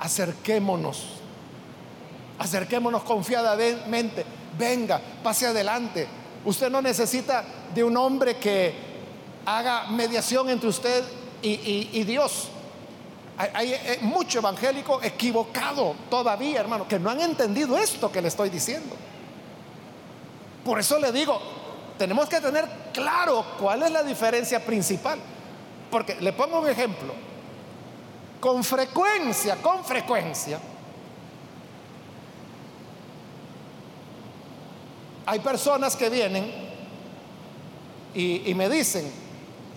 acerquémonos, 0.00 1.04
acerquémonos 2.36 3.04
confiadamente 3.04 4.24
venga, 4.58 5.00
pase 5.22 5.46
adelante. 5.46 6.08
Usted 6.44 6.68
no 6.68 6.82
necesita 6.82 7.44
de 7.72 7.84
un 7.84 7.96
hombre 7.96 8.38
que 8.38 8.74
haga 9.44 9.86
mediación 9.86 10.50
entre 10.50 10.68
usted 10.68 11.04
y, 11.40 12.02
Dios. 12.02 12.48
Hay, 13.38 13.74
hay, 13.74 13.98
mucho 14.00 14.40
evangélico 14.40 15.00
equivocado 15.00 15.94
todavía, 16.10 16.58
hermano, 16.58 16.88
que 16.88 16.98
no 16.98 17.08
han 17.08 17.20
entendido 17.20 17.78
esto 17.78 18.10
que 18.10 18.20
le 18.20 18.26
estoy 18.26 18.50
diciendo. 18.50 18.96
Por 20.64 20.80
eso 20.80 20.98
le 20.98 21.12
digo, 21.12 21.40
tenemos 21.96 22.28
que 22.28 22.40
tener 22.40 22.68
claro 22.92 23.44
cuál 23.60 23.84
es 23.84 23.92
la 23.92 24.02
diferencia 24.02 24.58
principal. 24.66 25.20
Porque 25.88 26.16
le 26.16 26.32
pongo 26.32 26.58
un 26.58 26.68
ejemplo. 26.68 27.25
Con 28.40 28.62
frecuencia, 28.62 29.56
con 29.56 29.84
frecuencia, 29.84 30.60
hay 35.26 35.40
personas 35.40 35.96
que 35.96 36.08
vienen 36.08 36.66
y, 38.14 38.54
me 38.54 38.70
dicen, 38.70 39.10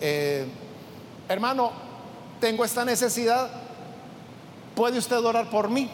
eh, 0.00 0.46
hermano, 1.28 1.72
tengo 2.40 2.64
esta 2.64 2.86
necesidad, 2.86 3.50
¿puede 4.74 4.96
usted 4.98 5.18
orar 5.18 5.50
por 5.50 5.68
mí? 5.68 5.90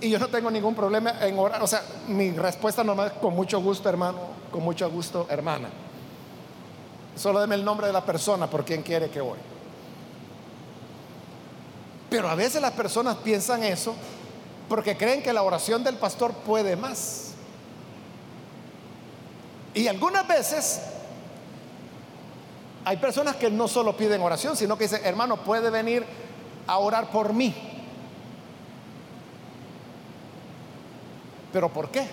Y 0.00 0.08
yo 0.08 0.18
no 0.18 0.28
tengo 0.28 0.50
ningún 0.50 0.74
problema 0.74 1.16
en 1.20 1.38
orar. 1.38 1.62
O 1.62 1.66
sea, 1.66 1.82
mi 2.08 2.30
respuesta 2.30 2.82
nomás 2.82 3.12
con 3.12 3.34
mucho 3.34 3.60
gusto, 3.60 3.90
hermano, 3.90 4.18
con 4.50 4.62
mucho 4.62 4.90
gusto, 4.90 5.26
hermana. 5.28 5.68
Solo 7.14 7.40
deme 7.40 7.56
el 7.56 7.64
nombre 7.64 7.86
de 7.88 7.92
la 7.92 8.02
persona 8.02 8.48
por 8.48 8.64
quien 8.64 8.82
quiere 8.82 9.10
que 9.10 9.20
ore. 9.20 9.59
Pero 12.10 12.28
a 12.28 12.34
veces 12.34 12.60
las 12.60 12.72
personas 12.72 13.16
piensan 13.18 13.62
eso 13.62 13.94
porque 14.68 14.96
creen 14.96 15.22
que 15.22 15.32
la 15.32 15.42
oración 15.42 15.82
del 15.82 15.96
pastor 15.96 16.32
puede 16.32 16.76
más. 16.76 17.30
Y 19.72 19.86
algunas 19.86 20.26
veces 20.26 20.80
hay 22.84 22.96
personas 22.96 23.36
que 23.36 23.50
no 23.50 23.68
solo 23.68 23.96
piden 23.96 24.20
oración, 24.20 24.56
sino 24.56 24.76
que 24.76 24.84
dicen, 24.84 25.02
hermano, 25.04 25.36
puede 25.38 25.70
venir 25.70 26.04
a 26.66 26.78
orar 26.78 27.10
por 27.10 27.32
mí. 27.32 27.54
¿Pero 31.52 31.68
por 31.68 31.90
qué? 31.90 32.06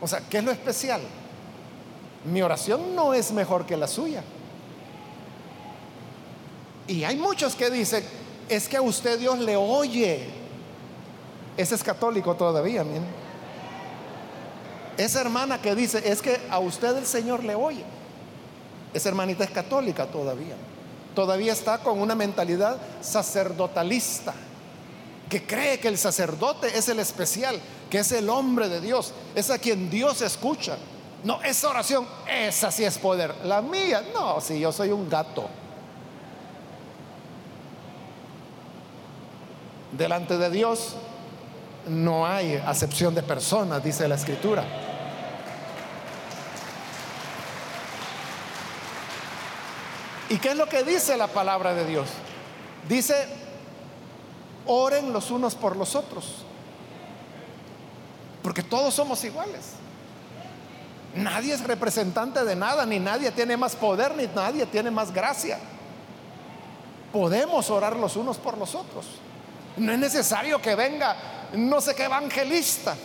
O 0.00 0.06
sea, 0.06 0.20
¿qué 0.28 0.38
es 0.38 0.44
lo 0.44 0.52
especial? 0.52 1.00
Mi 2.24 2.42
oración 2.42 2.94
no 2.94 3.14
es 3.14 3.32
mejor 3.32 3.66
que 3.66 3.76
la 3.76 3.86
suya. 3.86 4.22
Y 6.88 7.04
hay 7.04 7.16
muchos 7.16 7.54
que 7.54 7.70
dicen, 7.70 8.04
es 8.48 8.68
que 8.68 8.76
a 8.76 8.82
usted 8.82 9.18
Dios 9.18 9.38
le 9.38 9.56
oye. 9.56 10.26
Ese 11.56 11.74
es 11.74 11.82
católico 11.82 12.34
todavía, 12.34 12.84
miren. 12.84 13.04
Esa 14.96 15.20
hermana 15.20 15.60
que 15.60 15.74
dice, 15.74 16.02
es 16.10 16.22
que 16.22 16.40
a 16.50 16.58
usted 16.58 16.96
el 16.96 17.06
Señor 17.06 17.44
le 17.44 17.54
oye. 17.54 17.84
Esa 18.94 19.08
hermanita 19.08 19.44
es 19.44 19.50
católica 19.50 20.06
todavía. 20.06 20.56
Todavía 21.14 21.52
está 21.52 21.78
con 21.78 22.00
una 22.00 22.14
mentalidad 22.14 22.78
sacerdotalista, 23.00 24.34
que 25.28 25.44
cree 25.44 25.80
que 25.80 25.88
el 25.88 25.98
sacerdote 25.98 26.76
es 26.76 26.88
el 26.88 26.98
especial, 26.98 27.60
que 27.90 27.98
es 27.98 28.12
el 28.12 28.28
hombre 28.28 28.68
de 28.68 28.80
Dios, 28.80 29.12
es 29.34 29.50
a 29.50 29.58
quien 29.58 29.90
Dios 29.90 30.22
escucha. 30.22 30.76
No, 31.24 31.42
esa 31.42 31.70
oración, 31.70 32.06
esa 32.30 32.70
sí 32.70 32.84
es 32.84 32.98
poder. 32.98 33.34
La 33.44 33.60
mía, 33.62 34.02
no, 34.12 34.40
si 34.40 34.60
yo 34.60 34.70
soy 34.72 34.90
un 34.90 35.08
gato. 35.08 35.48
Delante 39.96 40.36
de 40.36 40.50
Dios 40.50 40.94
no 41.88 42.26
hay 42.26 42.56
acepción 42.56 43.14
de 43.14 43.22
personas, 43.22 43.82
dice 43.82 44.06
la 44.06 44.16
escritura. 44.16 44.64
¿Y 50.28 50.38
qué 50.38 50.50
es 50.50 50.56
lo 50.56 50.68
que 50.68 50.82
dice 50.82 51.16
la 51.16 51.28
palabra 51.28 51.72
de 51.72 51.86
Dios? 51.86 52.08
Dice, 52.88 53.26
oren 54.66 55.12
los 55.12 55.30
unos 55.30 55.54
por 55.54 55.76
los 55.76 55.94
otros. 55.94 56.44
Porque 58.42 58.62
todos 58.62 58.92
somos 58.92 59.22
iguales. 59.24 59.72
Nadie 61.14 61.54
es 61.54 61.62
representante 61.62 62.44
de 62.44 62.54
nada, 62.54 62.84
ni 62.84 62.98
nadie 62.98 63.30
tiene 63.30 63.56
más 63.56 63.74
poder, 63.76 64.14
ni 64.16 64.26
nadie 64.26 64.66
tiene 64.66 64.90
más 64.90 65.12
gracia. 65.12 65.58
Podemos 67.12 67.70
orar 67.70 67.96
los 67.96 68.16
unos 68.16 68.36
por 68.36 68.58
los 68.58 68.74
otros. 68.74 69.06
No 69.76 69.92
es 69.92 69.98
necesario 69.98 70.60
que 70.60 70.74
venga 70.74 71.16
no 71.54 71.80
sé 71.80 71.94
qué 71.94 72.04
evangelista. 72.04 72.96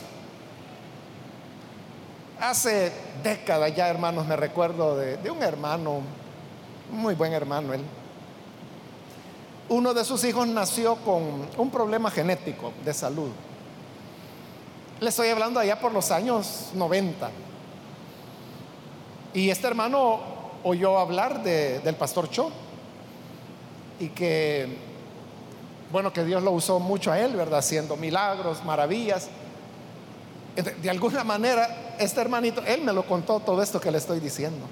Hace 2.40 2.92
décadas 3.24 3.76
ya, 3.76 3.88
hermanos, 3.88 4.26
me 4.26 4.36
recuerdo 4.36 4.98
de, 4.98 5.30
un 5.30 5.44
hermano, 5.44 6.02
muy 6.92 7.14
buen 7.14 7.34
hermano 7.34 7.74
él. 7.74 7.84
Uno 9.70 9.94
de 9.94 10.04
sus 10.04 10.24
hijos 10.24 10.48
nació 10.48 10.96
con 10.98 11.48
un 11.58 11.70
problema 11.70 12.10
genético 12.10 12.74
de 12.84 12.94
salud. 12.94 13.30
Le 15.00 15.10
estoy 15.10 15.30
hablando 15.30 15.60
allá 15.60 15.80
por 15.80 15.92
los 15.92 16.12
años 16.12 16.72
90. 16.74 17.30
Y 19.34 19.50
este 19.50 19.68
hermano 19.68 20.20
oyó 20.64 20.98
hablar 21.00 21.42
del 21.44 21.96
pastor 21.96 22.30
Cho 22.30 22.52
y 24.00 24.10
que, 24.10 24.91
bueno, 25.92 26.14
que 26.14 26.24
Dios 26.24 26.42
lo 26.42 26.52
usó 26.52 26.80
mucho 26.80 27.12
a 27.12 27.20
él, 27.20 27.36
¿verdad? 27.36 27.60
Haciendo 27.60 27.98
milagros, 27.98 28.64
maravillas. 28.64 29.28
De, 30.56 30.90
alguna 30.90 31.24
manera, 31.24 31.96
este 32.00 32.22
hermanito, 32.22 32.62
él 32.66 32.82
me 32.82 32.94
lo 32.94 33.06
contó 33.06 33.40
todo 33.40 33.62
esto 33.62 33.80
que 33.80 33.92
le 33.92 33.98
estoy 33.98 34.20
diciendo. 34.20 34.66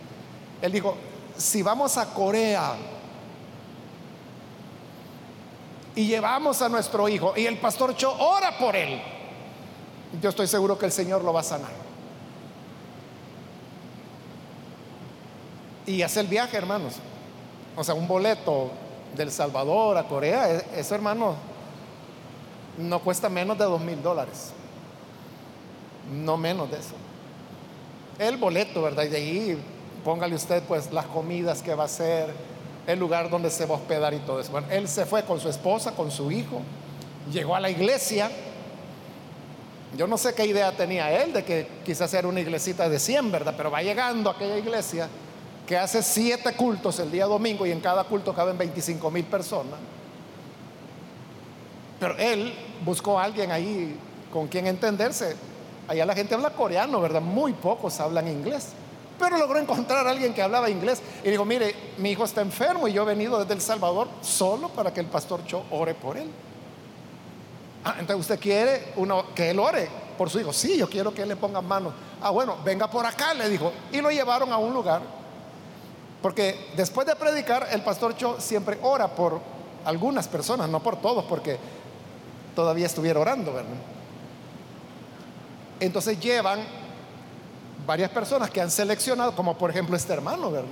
Él 0.62 0.72
dijo, 0.72 0.96
si 1.38 1.62
vamos 1.62 1.98
a 1.98 2.14
Corea 2.14 2.76
y 5.96 6.06
llevamos 6.06 6.62
a 6.62 6.70
nuestro 6.70 7.08
hijo 7.10 7.34
y 7.36 7.46
el 7.46 7.58
pastor 7.58 7.96
Cho 7.96 8.14
ora 8.18 8.58
por 8.58 8.76
él, 8.76 9.02
yo 10.22 10.30
estoy 10.30 10.48
seguro 10.48 10.78
que 10.78 10.86
el 10.86 10.92
Señor 10.92 11.24
lo 11.24 11.34
va 11.34 11.42
a 11.42 11.44
sanar. 11.44 11.72
Y 15.86 16.02
hace 16.02 16.20
el 16.20 16.28
viaje, 16.28 16.56
hermanos. 16.56 16.96
O 17.76 17.84
sea, 17.84 17.94
un 17.94 18.08
boleto 18.08 18.72
del 19.16 19.32
Salvador 19.32 19.98
a 19.98 20.08
Corea, 20.08 20.52
e-, 20.52 20.80
eso 20.80 20.96
hermano 20.96 21.36
no 22.78 23.00
cuesta 23.00 23.30
menos 23.30 23.58
de 23.58 23.66
dos 23.66 23.82
mil 23.82 24.02
dólares. 24.02 24.52
No 26.12 26.38
menos 26.38 26.72
de 26.72 26.78
eso. 26.78 26.96
El 28.18 28.38
boleto, 28.38 28.82
¿verdad? 28.82 29.04
Y 29.04 29.10
de 29.10 29.18
ahí 29.18 29.64
póngale 30.04 30.36
usted 30.36 30.64
pues 30.64 30.92
las 30.92 31.06
comidas 31.06 31.62
que 31.62 31.76
va 31.76 31.84
a 31.84 31.86
hacer, 31.86 32.34
el 32.88 32.98
lugar 32.98 33.30
donde 33.30 33.50
se 33.50 33.66
va 33.66 33.76
a 33.76 33.78
hospedar 33.78 34.14
y 34.14 34.20
todo 34.20 34.40
eso. 34.40 34.52
Bueno, 34.52 34.68
él 34.72 34.88
se 34.88 35.06
fue 35.06 35.24
con 35.24 35.40
su 35.40 35.50
esposa, 35.50 35.92
con 35.92 36.10
su 36.10 36.32
hijo, 36.32 36.62
llegó 37.32 37.56
a 37.56 37.60
la 37.60 37.70
iglesia. 37.70 38.32
Yo 39.98 40.08
no 40.08 40.18
sé 40.18 40.34
qué 40.34 40.46
idea 40.46 40.72
tenía 40.72 41.12
él 41.22 41.34
de 41.34 41.44
que 41.44 41.68
quizás 41.86 42.14
era 42.14 42.28
una 42.28 42.40
iglesita 42.40 42.88
de 42.88 43.00
100, 43.00 43.32
¿verdad? 43.32 43.54
Pero 43.58 43.72
va 43.72 43.82
llegando 43.82 44.30
a 44.30 44.34
aquella 44.34 44.58
iglesia 44.58 45.10
que 45.70 45.78
hace 45.78 46.02
siete 46.02 46.54
cultos 46.54 46.98
el 46.98 47.12
día 47.12 47.28
domingo 47.28 47.64
y 47.64 47.72
en 47.72 47.80
cada 47.80 48.04
culto 48.04 48.34
caben 48.34 48.58
25 48.58 49.12
mil 49.12 49.24
personas. 49.26 49.80
Pero 52.00 52.18
él 52.18 52.52
buscó 52.84 53.20
a 53.20 53.26
alguien 53.26 53.52
ahí 53.52 53.96
con 54.34 54.48
quien 54.48 54.66
entenderse. 54.66 55.36
Allá 55.88 56.08
la 56.08 56.16
gente 56.16 56.34
habla 56.34 56.50
coreano, 56.50 57.00
¿verdad? 57.00 57.22
Muy 57.22 57.54
pocos 57.54 58.00
hablan 58.00 58.28
inglés. 58.28 58.70
Pero 59.20 59.38
logró 59.38 59.60
encontrar 59.60 60.08
a 60.08 60.10
alguien 60.10 60.34
que 60.34 60.42
hablaba 60.42 60.72
inglés 60.72 61.04
y 61.24 61.30
dijo, 61.30 61.46
mire, 61.46 61.76
mi 62.00 62.10
hijo 62.10 62.24
está 62.24 62.42
enfermo 62.42 62.88
y 62.88 62.94
yo 62.94 63.04
he 63.04 63.06
venido 63.06 63.38
desde 63.38 63.54
El 63.54 63.62
Salvador 63.62 64.08
solo 64.22 64.70
para 64.70 64.92
que 64.92 65.02
el 65.02 65.06
pastor 65.06 65.46
Cho 65.46 65.66
ore 65.70 65.94
por 65.94 66.18
él. 66.18 66.32
Ah, 67.86 67.98
entonces 68.00 68.22
usted 68.22 68.40
quiere 68.40 68.86
que 69.36 69.52
él 69.52 69.60
ore 69.60 69.88
por 70.18 70.32
su 70.32 70.40
hijo. 70.40 70.52
Sí, 70.52 70.80
yo 70.80 70.90
quiero 70.90 71.14
que 71.14 71.22
él 71.22 71.30
le 71.30 71.36
ponga 71.36 71.62
manos. 71.62 71.94
Ah, 72.24 72.32
bueno, 72.32 72.58
venga 72.66 72.90
por 72.90 73.06
acá, 73.06 73.36
le 73.36 73.48
dijo. 73.48 73.72
Y 73.92 74.02
lo 74.02 74.10
llevaron 74.10 74.52
a 74.52 74.58
un 74.58 74.74
lugar 74.74 75.19
porque 76.22 76.72
después 76.76 77.08
de 77.08 77.16
predicar, 77.16 77.68
el 77.72 77.82
pastor 77.82 78.16
Cho 78.18 78.40
siempre 78.40 78.78
ora 78.82 79.08
por 79.08 79.40
algunas 79.86 80.28
personas, 80.28 80.70
no 80.70 80.82
por 80.82 80.98
todos, 80.98 81.24
porque 81.26 81.58
todavía 82.56 82.86
estuviera 82.86 83.20
orando, 83.20 83.54
¿verdad? 83.54 83.70
Entonces 85.80 86.20
llevan 86.20 86.60
varias 87.88 88.10
personas 88.10 88.50
que 88.52 88.60
han 88.60 88.70
seleccionado, 88.70 89.34
como 89.36 89.58
por 89.58 89.70
ejemplo 89.70 89.96
este 89.96 90.12
hermano, 90.12 90.52
¿verdad? 90.52 90.70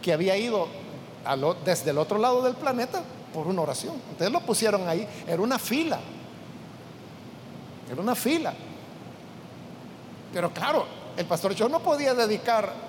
Que 0.00 0.12
había 0.12 0.36
ido 0.36 0.66
desde 1.64 1.90
el 1.90 1.98
otro 1.98 2.16
lado 2.16 2.42
del 2.42 2.54
planeta 2.54 3.02
por 3.34 3.46
una 3.46 3.60
oración. 3.60 3.96
Entonces 4.10 4.32
lo 4.32 4.40
pusieron 4.40 4.88
ahí, 4.88 5.06
era 5.26 5.42
una 5.42 5.58
fila. 5.58 6.00
Era 7.92 8.00
una 8.00 8.14
fila. 8.14 8.54
Pero 10.32 10.50
claro, 10.52 10.86
el 11.16 11.26
pastor 11.26 11.54
Cho 11.54 11.68
no 11.68 11.80
podía 11.80 12.14
dedicar 12.14 12.87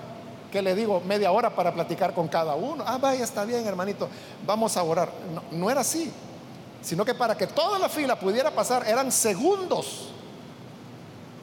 que 0.51 0.61
le 0.61 0.75
digo 0.75 1.01
media 1.05 1.31
hora 1.31 1.55
para 1.55 1.73
platicar 1.73 2.13
con 2.13 2.27
cada 2.27 2.55
uno. 2.55 2.83
Ah, 2.85 2.97
vaya, 2.97 3.23
está 3.23 3.45
bien, 3.45 3.65
hermanito, 3.65 4.09
vamos 4.45 4.75
a 4.77 4.83
orar. 4.83 5.11
No, 5.51 5.69
era 5.69 5.81
así, 5.81 6.11
sino 6.81 7.05
que 7.05 7.13
para 7.13 7.35
que 7.35 7.47
toda 7.47 7.79
la 7.79 7.89
fila 7.89 8.19
pudiera 8.19 8.51
pasar 8.51 8.87
eran 8.87 9.11
segundos 9.11 10.09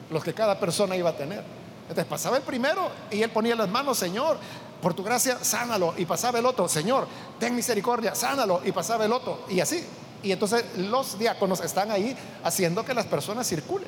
los 0.09 0.23
que 0.23 0.33
cada 0.33 0.59
persona 0.59 0.95
iba 0.95 1.09
a 1.09 1.15
tener. 1.15 1.43
Entonces 1.81 2.05
pasaba 2.05 2.37
el 2.37 2.43
primero 2.43 2.89
y 3.11 3.21
él 3.21 3.29
ponía 3.29 3.55
las 3.55 3.69
manos, 3.69 3.97
Señor, 3.97 4.37
por 4.81 4.93
tu 4.93 5.03
gracia, 5.03 5.37
sánalo. 5.41 5.93
Y 5.97 6.05
pasaba 6.05 6.39
el 6.39 6.45
otro, 6.45 6.67
Señor, 6.67 7.07
ten 7.39 7.55
misericordia, 7.55 8.13
sánalo. 8.13 8.61
Y 8.65 8.71
pasaba 8.71 9.05
el 9.05 9.13
otro. 9.13 9.45
Y 9.49 9.59
así. 9.61 9.85
Y 10.23 10.31
entonces 10.31 10.65
los 10.77 11.17
diáconos 11.17 11.61
están 11.61 11.91
ahí 11.91 12.15
haciendo 12.43 12.83
que 12.83 12.93
las 12.93 13.05
personas 13.05 13.47
circulen. 13.47 13.87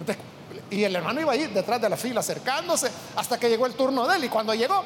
Entonces, 0.00 0.22
y 0.70 0.84
el 0.84 0.94
hermano 0.94 1.20
iba 1.20 1.32
ahí 1.32 1.48
detrás 1.48 1.80
de 1.80 1.88
la 1.88 1.96
fila, 1.96 2.20
acercándose 2.20 2.90
hasta 3.16 3.38
que 3.38 3.48
llegó 3.48 3.66
el 3.66 3.74
turno 3.74 4.06
de 4.06 4.16
él. 4.16 4.24
Y 4.24 4.28
cuando 4.28 4.54
llegó, 4.54 4.82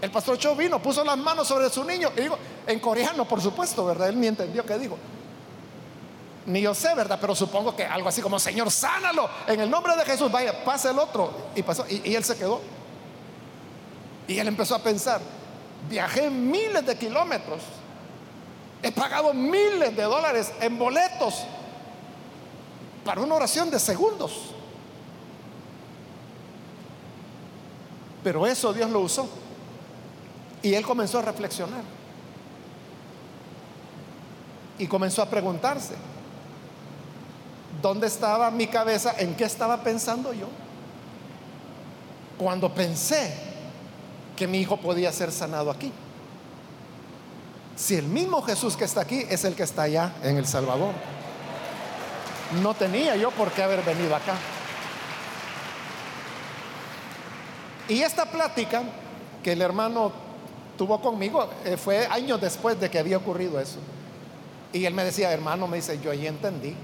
el 0.00 0.10
pastor 0.10 0.38
Cho 0.38 0.56
vino, 0.56 0.80
puso 0.80 1.04
las 1.04 1.18
manos 1.18 1.46
sobre 1.46 1.68
su 1.68 1.84
niño. 1.84 2.10
Y 2.16 2.22
digo, 2.22 2.38
en 2.66 2.80
coreano, 2.80 3.26
por 3.28 3.42
supuesto, 3.42 3.84
¿verdad? 3.84 4.08
Él 4.08 4.18
ni 4.18 4.28
entendió 4.28 4.64
qué 4.64 4.78
dijo. 4.78 4.96
Ni 6.46 6.62
yo 6.62 6.74
sé, 6.74 6.94
¿verdad? 6.94 7.18
Pero 7.20 7.34
supongo 7.34 7.76
que 7.76 7.84
algo 7.84 8.08
así 8.08 8.22
como, 8.22 8.38
Señor, 8.38 8.70
sánalo. 8.70 9.28
En 9.46 9.60
el 9.60 9.70
nombre 9.70 9.94
de 9.96 10.04
Jesús, 10.04 10.32
vaya, 10.32 10.64
pasa 10.64 10.90
el 10.90 10.98
otro. 10.98 11.30
Y 11.54 11.62
pasó. 11.62 11.84
Y, 11.88 12.10
y 12.10 12.14
él 12.14 12.24
se 12.24 12.36
quedó. 12.36 12.62
Y 14.26 14.38
él 14.38 14.48
empezó 14.48 14.74
a 14.74 14.78
pensar, 14.78 15.20
viajé 15.88 16.30
miles 16.30 16.86
de 16.86 16.96
kilómetros. 16.96 17.60
He 18.82 18.90
pagado 18.90 19.34
miles 19.34 19.94
de 19.94 20.02
dólares 20.02 20.52
en 20.60 20.78
boletos 20.78 21.44
para 23.04 23.20
una 23.20 23.34
oración 23.34 23.70
de 23.70 23.78
segundos. 23.78 24.55
Pero 28.26 28.44
eso 28.44 28.72
Dios 28.72 28.90
lo 28.90 28.98
usó. 28.98 29.28
Y 30.60 30.74
él 30.74 30.84
comenzó 30.84 31.20
a 31.20 31.22
reflexionar. 31.22 31.82
Y 34.80 34.88
comenzó 34.88 35.22
a 35.22 35.26
preguntarse, 35.26 35.94
¿dónde 37.80 38.08
estaba 38.08 38.50
mi 38.50 38.66
cabeza? 38.66 39.14
¿En 39.16 39.36
qué 39.36 39.44
estaba 39.44 39.80
pensando 39.84 40.32
yo? 40.32 40.48
Cuando 42.36 42.74
pensé 42.74 43.32
que 44.34 44.48
mi 44.48 44.58
hijo 44.58 44.76
podía 44.76 45.12
ser 45.12 45.30
sanado 45.30 45.70
aquí. 45.70 45.92
Si 47.76 47.94
el 47.94 48.06
mismo 48.06 48.42
Jesús 48.42 48.76
que 48.76 48.86
está 48.86 49.02
aquí 49.02 49.24
es 49.30 49.44
el 49.44 49.54
que 49.54 49.62
está 49.62 49.82
allá 49.82 50.14
en 50.24 50.36
El 50.36 50.48
Salvador. 50.48 50.94
No 52.60 52.74
tenía 52.74 53.14
yo 53.14 53.30
por 53.30 53.52
qué 53.52 53.62
haber 53.62 53.84
venido 53.84 54.16
acá. 54.16 54.34
Y 57.88 58.02
esta 58.02 58.26
plática 58.26 58.82
que 59.42 59.52
el 59.52 59.62
hermano 59.62 60.12
tuvo 60.76 61.00
conmigo 61.00 61.48
eh, 61.64 61.76
fue 61.76 62.06
años 62.06 62.40
después 62.40 62.78
de 62.80 62.90
que 62.90 62.98
había 62.98 63.16
ocurrido 63.16 63.60
eso. 63.60 63.78
Y 64.72 64.84
él 64.84 64.94
me 64.94 65.04
decía, 65.04 65.32
hermano, 65.32 65.66
me 65.66 65.76
dice, 65.76 65.98
yo 66.02 66.10
ahí 66.10 66.26
entendí 66.26 66.74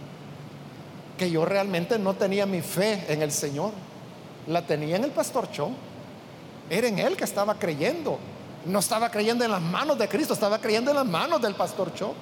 que 1.19 1.31
yo 1.31 1.45
realmente 1.45 1.99
no 1.99 2.15
tenía 2.15 2.47
mi 2.47 2.63
fe 2.63 3.05
en 3.09 3.23
el 3.23 3.33
Señor, 3.33 3.73
la 4.47 4.67
tenía 4.67 4.97
en 4.97 5.05
el 5.05 5.11
pastor 5.11 5.51
Cho. 5.51 5.71
Era 6.71 6.89
en 6.89 6.99
él 6.99 7.17
que 7.17 7.25
estaba 7.25 7.59
creyendo. 7.59 8.19
No 8.65 8.79
estaba 8.79 9.11
creyendo 9.11 9.45
en 9.45 9.51
las 9.51 9.61
manos 9.61 9.99
de 9.99 10.09
Cristo, 10.09 10.35
estaba 10.35 10.59
creyendo 10.59 10.91
en 10.91 10.97
las 10.97 11.07
manos 11.07 11.43
del 11.43 11.55
pastor 11.55 11.93
Cho. 11.95 12.15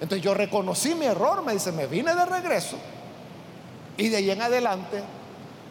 Entonces 0.00 0.22
yo 0.22 0.34
reconocí 0.34 0.94
mi 0.94 1.06
error, 1.06 1.42
me 1.42 1.52
dice, 1.52 1.72
me 1.72 1.86
vine 1.86 2.14
de 2.14 2.24
regreso 2.24 2.76
y 3.96 4.08
de 4.08 4.16
ahí 4.16 4.30
en 4.30 4.40
adelante 4.40 5.02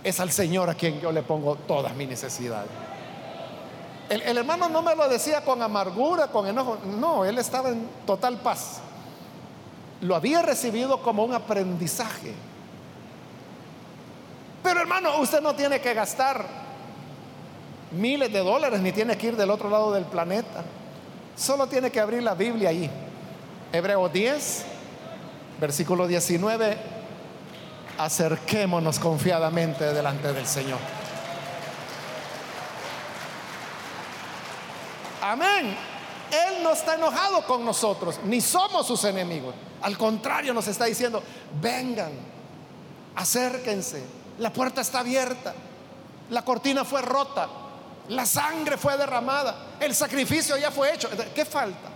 es 0.04 0.20
al 0.20 0.32
Señor 0.32 0.70
a 0.70 0.76
quien 0.76 1.00
yo 1.00 1.12
le 1.12 1.24
pongo 1.24 1.56
todas 1.56 1.95
mis 1.95 2.08
necesidades. 2.08 2.70
El, 4.10 4.38
hermano 4.38 4.70
no 4.70 4.82
me 4.82 4.95
lo 4.95 5.08
decía 5.08 5.41
con 5.41 5.62
amargura, 5.62 6.28
con 6.28 6.47
enojo, 6.47 6.80
no, 7.00 7.26
él 7.26 7.38
estaba 7.38 7.70
en 7.70 7.88
total 8.08 8.38
paz. 8.38 8.80
lo 10.02 10.16
había 10.16 10.41
recibido 10.41 11.02
como 11.02 11.24
un 11.24 11.34
aprendizaje. 11.34 12.34
Pero 14.64 14.82
hermano, 14.82 15.20
usted 15.20 15.41
no 15.41 15.54
tiene 15.56 15.80
que 15.80 15.93
gastar 15.93 16.45
miles 17.91 18.32
de 18.32 18.39
dólares 18.39 18.80
ni 18.80 18.91
tiene 18.91 19.18
que 19.18 19.28
ir 19.28 19.36
del 19.36 19.52
otro 19.52 19.70
lado 19.70 19.91
del 19.91 20.06
planeta. 20.06 20.64
Solo 21.36 21.68
tiene 21.68 21.91
que 21.91 22.00
abrir 22.00 22.24
la 22.24 22.34
Biblia 22.34 22.70
ahí. 22.70 22.89
Hebreo 23.72 24.10
10, 24.10 24.66
versículo 25.60 26.08
19. 26.08 26.99
Acerquémonos 28.00 28.97
confiadamente 28.97 29.93
delante 29.93 30.32
del 30.32 30.47
Señor. 30.47 30.80
Amén. 35.22 35.76
Él 36.32 36.64
no 36.64 36.72
está 36.72 36.95
enojado 36.95 37.45
con 37.45 37.66
nosotros, 37.66 38.22
ni 38.24 38.39
somos 38.39 38.88
sus 38.88 39.04
enemigos. 39.04 39.54
Al 39.82 39.97
contrario, 39.97 40.54
nos 40.54 40.68
está 40.70 40.86
diciendo, 40.86 41.22
vengan, 41.62 42.14
acérquense, 43.16 44.02
la 44.38 44.54
puerta 44.54 44.80
está 44.80 45.00
abierta, 45.00 45.54
la 46.30 46.43
cortina 46.43 46.86
fue 46.86 47.02
rota, 47.02 47.50
la 48.08 48.26
sangre 48.26 48.78
fue 48.78 48.97
derramada, 48.97 49.76
el 49.80 49.93
sacrificio 49.93 50.56
ya 50.56 50.72
fue 50.72 50.93
hecho. 50.93 51.10
¿Qué 51.36 51.43
falta? 51.43 51.89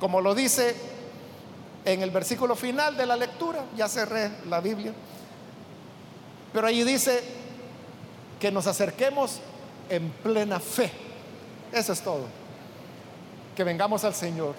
Como 0.00 0.20
lo 0.20 0.34
dice 0.34 0.89
en 1.84 2.02
el 2.02 2.10
versículo 2.10 2.54
final 2.54 2.96
de 2.96 3.06
la 3.06 3.16
lectura, 3.16 3.64
ya 3.76 3.88
cerré 3.88 4.30
la 4.48 4.60
Biblia, 4.60 4.92
pero 6.52 6.66
allí 6.66 6.84
dice 6.84 7.22
que 8.38 8.50
nos 8.50 8.66
acerquemos 8.66 9.40
en 9.88 10.10
plena 10.10 10.58
fe. 10.58 10.90
Eso 11.72 11.92
es 11.92 12.00
todo. 12.00 12.26
Que 13.56 13.64
vengamos 13.64 14.04
al 14.04 14.14
Señor 14.14 14.54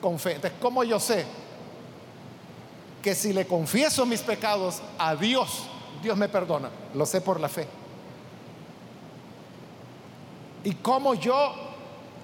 con 0.00 0.18
fe. 0.18 0.34
Entonces, 0.34 0.58
¿cómo 0.60 0.84
yo 0.84 1.00
sé 1.00 1.24
que 3.00 3.14
si 3.14 3.32
le 3.32 3.46
confieso 3.46 4.04
mis 4.04 4.20
pecados 4.20 4.82
a 4.98 5.14
Dios, 5.14 5.64
Dios 6.02 6.16
me 6.16 6.28
perdona? 6.28 6.70
Lo 6.94 7.06
sé 7.06 7.20
por 7.20 7.40
la 7.40 7.48
fe. 7.48 7.66
Y 10.64 10.74
cómo 10.74 11.14
yo 11.14 11.54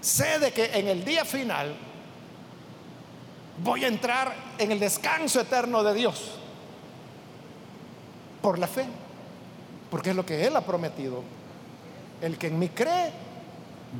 sé 0.00 0.38
de 0.38 0.52
que 0.52 0.66
en 0.78 0.88
el 0.88 1.04
día 1.04 1.24
final 1.24 1.74
voy 3.62 3.84
a 3.84 3.88
entrar 3.88 4.34
en 4.58 4.72
el 4.72 4.80
descanso 4.80 5.40
eterno 5.40 5.82
de 5.82 5.94
Dios. 5.94 6.32
Por 8.42 8.58
la 8.58 8.66
fe. 8.66 8.86
Porque 9.90 10.10
es 10.10 10.16
lo 10.16 10.24
que 10.24 10.46
Él 10.46 10.56
ha 10.56 10.60
prometido. 10.60 11.22
El 12.20 12.36
que 12.36 12.48
en 12.48 12.58
mí 12.58 12.68
cree, 12.68 13.12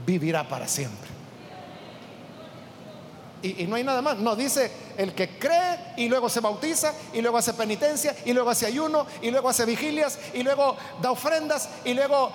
vivirá 0.07 0.49
para 0.49 0.69
siempre. 0.69 1.19
Y, 3.43 3.67
no 3.67 3.77
hay 3.77 3.85
nada 3.85 4.03
más. 4.03 4.19
No, 4.19 4.35
dice 4.35 4.71
el 4.97 5.15
que 5.15 5.39
cree 5.39 5.79
y 5.97 6.09
luego 6.09 6.29
se 6.29 6.41
bautiza 6.41 6.93
y 7.13 7.21
luego 7.21 7.39
hace 7.39 7.55
penitencia 7.55 8.17
y 8.25 8.33
luego 8.33 8.51
hace 8.51 8.67
ayuno 8.67 9.07
y 9.23 9.31
luego 9.31 9.49
hace 9.49 9.65
vigilias 9.65 10.19
y 10.35 10.43
luego 10.43 10.77
da 11.01 11.13
ofrendas 11.13 11.69
y 11.85 11.95
luego 11.95 12.33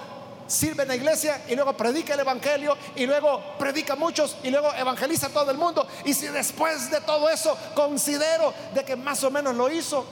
sirve 0.54 0.84
en 0.84 0.90
la 0.90 0.96
iglesia 0.96 1.42
y 1.50 1.56
luego 1.56 1.76
predica 1.76 2.14
el 2.14 2.20
evangelio 2.20 2.78
y 2.96 3.06
luego 3.06 3.42
predica 3.58 3.96
muchos 3.96 4.38
y 4.44 4.52
luego 4.52 4.72
evangeliza 4.74 5.28
a 5.28 5.30
todo 5.30 5.50
el 5.50 5.58
mundo. 5.58 5.88
Y 6.06 6.14
si 6.14 6.28
después 6.28 6.92
de 6.92 7.02
todo 7.02 7.30
eso 7.30 7.58
considero 7.74 8.54
de 8.74 8.86
que 8.86 8.96
más 8.96 9.24
o 9.24 9.32
menos 9.32 9.56
lo 9.56 9.70
hizo, 9.72 10.06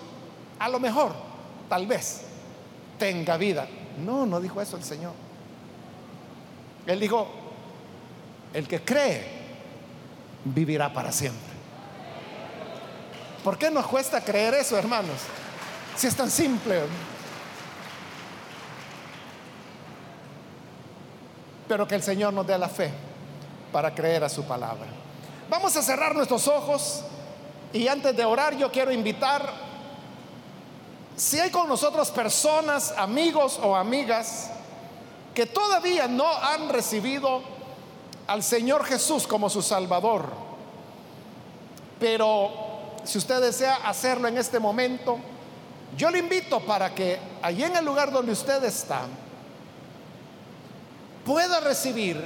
a 0.57 0.67
lo 0.67 0.79
mejor, 0.79 1.13
tal 1.69 1.85
vez, 1.85 2.21
tenga 2.97 3.37
vida. 3.37 3.67
No, 4.03 4.25
no 4.25 4.41
dijo 4.41 4.61
eso 4.61 4.77
el 4.77 4.83
Señor. 4.83 5.13
Él 6.87 6.99
dijo, 6.99 7.27
el 8.53 8.67
que 8.67 8.81
cree 8.81 9.41
vivirá 10.43 10.91
para 10.91 11.11
siempre. 11.11 11.51
¿Por 13.43 13.57
qué 13.57 13.69
nos 13.69 13.85
cuesta 13.85 14.21
creer 14.21 14.55
eso, 14.55 14.77
hermanos? 14.77 15.19
Si 15.95 16.07
es 16.07 16.15
tan 16.15 16.31
simple. 16.31 16.81
Pero 21.71 21.87
que 21.87 21.95
el 21.95 22.03
Señor 22.03 22.33
nos 22.33 22.45
dé 22.45 22.57
la 22.57 22.67
fe 22.67 22.91
para 23.71 23.95
creer 23.95 24.25
a 24.25 24.27
su 24.27 24.43
palabra. 24.43 24.87
Vamos 25.49 25.73
a 25.77 25.81
cerrar 25.81 26.13
nuestros 26.13 26.45
ojos 26.49 27.01
y 27.71 27.87
antes 27.87 28.13
de 28.13 28.25
orar 28.25 28.57
yo 28.57 28.69
quiero 28.69 28.91
invitar, 28.91 29.49
si 31.15 31.39
hay 31.39 31.49
con 31.49 31.69
nosotros 31.69 32.11
personas, 32.11 32.93
amigos 32.97 33.57
o 33.63 33.73
amigas, 33.73 34.49
que 35.33 35.45
todavía 35.45 36.09
no 36.09 36.27
han 36.27 36.67
recibido 36.67 37.41
al 38.27 38.43
Señor 38.43 38.83
Jesús 38.83 39.25
como 39.25 39.49
su 39.49 39.61
Salvador. 39.61 40.25
Pero 42.01 42.51
si 43.05 43.17
usted 43.17 43.39
desea 43.39 43.75
hacerlo 43.85 44.27
en 44.27 44.37
este 44.37 44.59
momento, 44.59 45.19
yo 45.95 46.11
le 46.11 46.19
invito 46.19 46.59
para 46.59 46.93
que 46.93 47.17
allí 47.41 47.63
en 47.63 47.77
el 47.77 47.85
lugar 47.85 48.11
donde 48.11 48.33
usted 48.33 48.61
está 48.65 49.03
pueda 51.25 51.59
recibir 51.59 52.21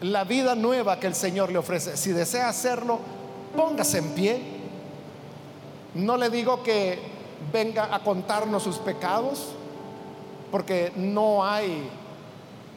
la 0.00 0.24
vida 0.24 0.54
nueva 0.54 0.98
que 0.98 1.06
el 1.06 1.14
Señor 1.14 1.50
le 1.52 1.58
ofrece. 1.58 1.96
Si 1.96 2.12
desea 2.12 2.48
hacerlo, 2.48 2.98
póngase 3.56 3.98
en 3.98 4.08
pie. 4.10 4.40
No 5.94 6.16
le 6.16 6.30
digo 6.30 6.62
que 6.62 6.98
venga 7.52 7.94
a 7.94 8.02
contarnos 8.02 8.62
sus 8.62 8.78
pecados 8.78 9.48
porque 10.50 10.92
no 10.96 11.44
hay 11.44 11.88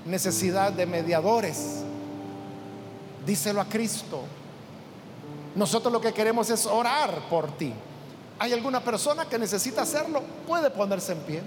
necesidad 0.06 0.72
de 0.72 0.86
mediadores. 0.86 1.84
Díselo 3.26 3.62
a 3.62 3.66
Cristo. 3.66 4.22
Nosotros 5.56 5.94
lo 5.94 6.02
que 6.02 6.14
queremos 6.14 6.50
es 6.50 6.66
orar 6.66 7.30
por 7.30 7.52
ti. 7.58 7.74
¿Hay 8.40 8.52
alguna 8.52 8.84
persona 8.84 9.26
que 9.26 9.38
necesita 9.38 9.84
hacerlo? 9.84 10.22
Puede 10.48 10.70
ponerse 10.70 11.14
en 11.14 11.20
pie. 11.20 11.42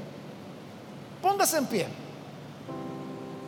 Póngase 1.20 1.58
en 1.58 1.66
pie. 1.66 1.86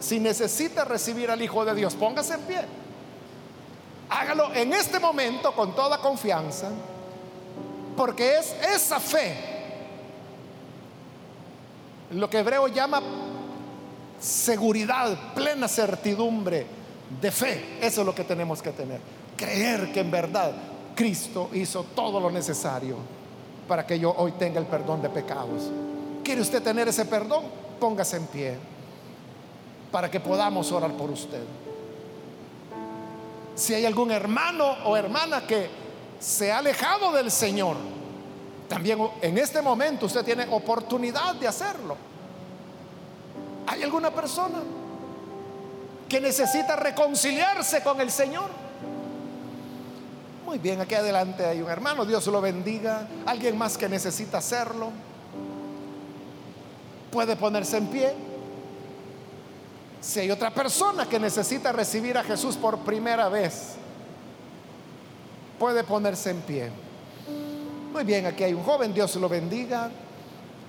Si 0.00 0.20
necesita 0.20 0.84
recibir 0.84 1.30
al 1.30 1.42
Hijo 1.42 1.64
de 1.64 1.74
Dios, 1.74 1.94
póngase 1.94 2.34
en 2.34 2.40
pie. 2.42 2.60
Hágalo 4.10 4.54
en 4.54 4.72
este 4.72 4.98
momento 4.98 5.52
con 5.52 5.74
toda 5.74 5.98
confianza, 5.98 6.70
porque 7.96 8.38
es 8.38 8.54
esa 8.74 9.00
fe 9.00 9.56
lo 12.12 12.30
que 12.30 12.38
Hebreo 12.38 12.68
llama 12.68 13.02
seguridad, 14.18 15.34
plena 15.34 15.68
certidumbre 15.68 16.66
de 17.20 17.30
fe. 17.30 17.78
Eso 17.82 18.00
es 18.00 18.06
lo 18.06 18.14
que 18.14 18.24
tenemos 18.24 18.62
que 18.62 18.70
tener. 18.70 19.00
Creer 19.36 19.92
que 19.92 20.00
en 20.00 20.10
verdad 20.10 20.52
Cristo 20.94 21.50
hizo 21.52 21.84
todo 21.94 22.18
lo 22.18 22.30
necesario 22.30 22.96
para 23.66 23.86
que 23.86 23.98
yo 23.98 24.14
hoy 24.16 24.32
tenga 24.32 24.58
el 24.58 24.66
perdón 24.66 25.02
de 25.02 25.10
pecados. 25.10 25.70
¿Quiere 26.24 26.40
usted 26.40 26.62
tener 26.62 26.88
ese 26.88 27.04
perdón? 27.04 27.44
Póngase 27.78 28.16
en 28.16 28.26
pie 28.26 28.77
para 29.90 30.10
que 30.10 30.20
podamos 30.20 30.70
orar 30.72 30.92
por 30.92 31.10
usted. 31.10 31.42
Si 33.54 33.74
hay 33.74 33.84
algún 33.84 34.10
hermano 34.10 34.76
o 34.84 34.96
hermana 34.96 35.46
que 35.46 35.68
se 36.20 36.52
ha 36.52 36.58
alejado 36.58 37.12
del 37.12 37.30
Señor, 37.30 37.76
también 38.68 38.98
en 39.22 39.38
este 39.38 39.62
momento 39.62 40.06
usted 40.06 40.24
tiene 40.24 40.46
oportunidad 40.50 41.34
de 41.34 41.48
hacerlo. 41.48 41.96
¿Hay 43.66 43.82
alguna 43.82 44.10
persona 44.10 44.58
que 46.08 46.20
necesita 46.20 46.76
reconciliarse 46.76 47.82
con 47.82 48.00
el 48.00 48.10
Señor? 48.10 48.48
Muy 50.46 50.58
bien, 50.58 50.80
aquí 50.80 50.94
adelante 50.94 51.44
hay 51.44 51.60
un 51.60 51.68
hermano, 51.68 52.06
Dios 52.06 52.26
lo 52.28 52.40
bendiga. 52.40 53.06
Alguien 53.26 53.58
más 53.58 53.76
que 53.76 53.88
necesita 53.88 54.38
hacerlo. 54.38 54.90
Puede 57.10 57.36
ponerse 57.36 57.76
en 57.76 57.86
pie. 57.88 58.27
Si 60.00 60.20
hay 60.20 60.30
otra 60.30 60.50
persona 60.50 61.08
que 61.08 61.18
necesita 61.18 61.72
recibir 61.72 62.16
a 62.16 62.24
Jesús 62.24 62.56
por 62.56 62.78
primera 62.78 63.28
vez, 63.28 63.74
puede 65.58 65.82
ponerse 65.84 66.30
en 66.30 66.40
pie. 66.42 66.70
Muy 67.92 68.04
bien, 68.04 68.26
aquí 68.26 68.44
hay 68.44 68.54
un 68.54 68.62
joven, 68.62 68.94
Dios 68.94 69.16
lo 69.16 69.28
bendiga. 69.28 69.90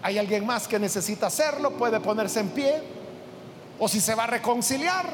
Hay 0.01 0.17
alguien 0.17 0.45
más 0.45 0.67
que 0.67 0.79
necesita 0.79 1.27
hacerlo, 1.27 1.71
puede 1.71 1.99
ponerse 1.99 2.39
en 2.39 2.49
pie. 2.49 2.81
O 3.77 3.87
si 3.87 4.01
se 4.01 4.15
va 4.15 4.23
a 4.23 4.27
reconciliar. 4.27 5.05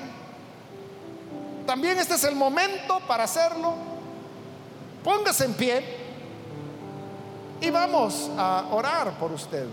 También 1.66 1.98
este 1.98 2.14
es 2.14 2.24
el 2.24 2.36
momento 2.36 3.00
para 3.08 3.24
hacerlo. 3.26 3.74
Póngase 5.04 5.46
en 5.46 5.54
pie 5.54 5.84
y 7.62 7.70
vamos 7.70 8.30
a 8.38 8.68
orar 8.72 9.18
por 9.20 9.32
usted. 9.32 9.68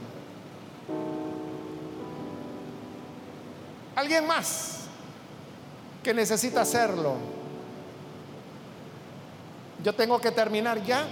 ¿Alguien 3.94 4.26
más 4.26 4.80
que 6.02 6.14
necesita 6.14 6.62
hacerlo? 6.62 7.14
Yo 9.82 9.94
tengo 9.94 10.20
que 10.20 10.30
terminar 10.30 10.82
ya. 10.82 11.06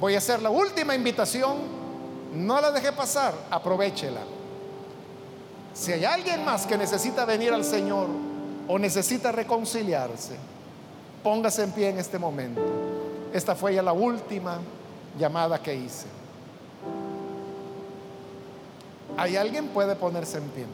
Voy 0.00 0.14
a 0.14 0.18
hacer 0.18 0.42
la 0.42 0.50
última 0.50 0.94
invitación. 0.94 1.58
No 2.34 2.60
la 2.60 2.70
deje 2.70 2.92
pasar, 2.92 3.34
aprovechela. 3.50 4.20
Si 5.74 5.92
hay 5.92 6.04
alguien 6.04 6.44
más 6.44 6.66
que 6.66 6.76
necesita 6.76 7.24
venir 7.24 7.52
al 7.52 7.64
Señor 7.64 8.08
o 8.68 8.78
necesita 8.78 9.30
reconciliarse, 9.32 10.36
Póngase 11.26 11.64
en 11.64 11.72
pie 11.72 11.88
en 11.88 11.98
este 11.98 12.20
momento. 12.20 12.62
Esta 13.32 13.56
fue 13.56 13.74
ya 13.74 13.82
la 13.82 13.92
última 13.92 14.60
llamada 15.18 15.60
que 15.60 15.74
hice. 15.74 16.06
¿Hay 19.16 19.36
alguien 19.36 19.66
puede 19.66 19.96
ponerse 19.96 20.38
en 20.38 20.48
pie? 20.50 20.66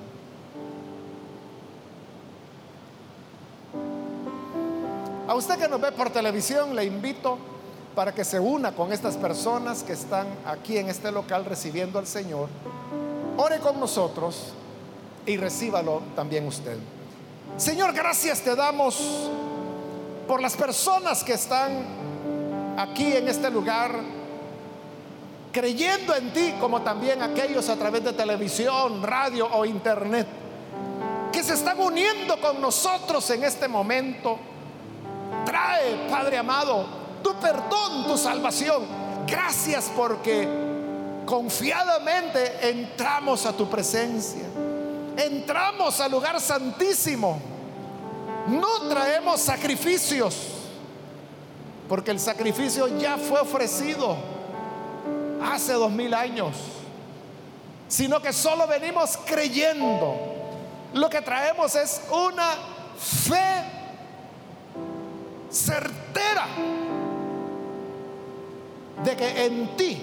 A 5.28 5.34
usted 5.34 5.56
que 5.56 5.68
nos 5.68 5.80
ve 5.80 5.92
por 5.92 6.10
televisión, 6.10 6.74
le 6.74 6.84
invito 6.84 7.38
para 7.94 8.12
que 8.12 8.24
se 8.24 8.40
una 8.40 8.72
con 8.72 8.92
estas 8.92 9.16
personas 9.16 9.84
que 9.84 9.92
están 9.92 10.26
aquí 10.44 10.78
en 10.78 10.88
este 10.88 11.12
local 11.12 11.44
recibiendo 11.44 11.98
al 11.98 12.06
Señor. 12.08 12.48
Ore 13.36 13.60
con 13.60 13.78
nosotros 13.78 14.52
y 15.24 15.36
recíbalo 15.36 16.02
también 16.16 16.46
usted. 16.46 16.76
Señor, 17.56 17.92
gracias 17.92 18.40
te 18.40 18.56
damos 18.56 19.30
por 20.26 20.40
las 20.40 20.56
personas 20.56 21.22
que 21.22 21.34
están 21.34 21.84
aquí 22.76 23.12
en 23.12 23.28
este 23.28 23.48
lugar 23.50 24.00
creyendo 25.52 26.16
en 26.16 26.32
ti, 26.32 26.54
como 26.58 26.82
también 26.82 27.22
aquellos 27.22 27.68
a 27.68 27.76
través 27.76 28.02
de 28.02 28.12
televisión, 28.12 29.02
radio 29.02 29.46
o 29.52 29.64
internet, 29.64 30.26
que 31.30 31.44
se 31.44 31.54
están 31.54 31.78
uniendo 31.78 32.40
con 32.40 32.60
nosotros 32.60 33.30
en 33.30 33.44
este 33.44 33.68
momento. 33.68 34.38
Trae, 35.44 36.08
Padre 36.10 36.38
amado, 36.38 36.86
tu 37.22 37.34
perdón, 37.34 38.06
tu 38.06 38.16
salvación. 38.16 38.82
Gracias 39.26 39.90
porque 39.96 40.48
confiadamente 41.24 42.68
entramos 42.68 43.46
a 43.46 43.52
tu 43.52 43.68
presencia. 43.68 44.42
Entramos 45.16 46.00
al 46.00 46.10
lugar 46.10 46.40
santísimo. 46.40 47.40
No 48.46 48.88
traemos 48.88 49.40
sacrificios, 49.40 50.36
porque 51.88 52.10
el 52.10 52.18
sacrificio 52.18 52.88
ya 52.98 53.16
fue 53.16 53.38
ofrecido 53.38 54.16
hace 55.44 55.74
dos 55.74 55.92
mil 55.92 56.12
años, 56.12 56.56
sino 57.86 58.20
que 58.20 58.32
solo 58.32 58.66
venimos 58.66 59.16
creyendo. 59.24 60.16
Lo 60.94 61.08
que 61.08 61.22
traemos 61.22 61.74
es 61.76 62.02
una 62.10 62.54
fe 62.98 63.81
certera 65.52 66.46
de 69.04 69.16
que 69.16 69.44
en 69.44 69.76
ti 69.76 70.02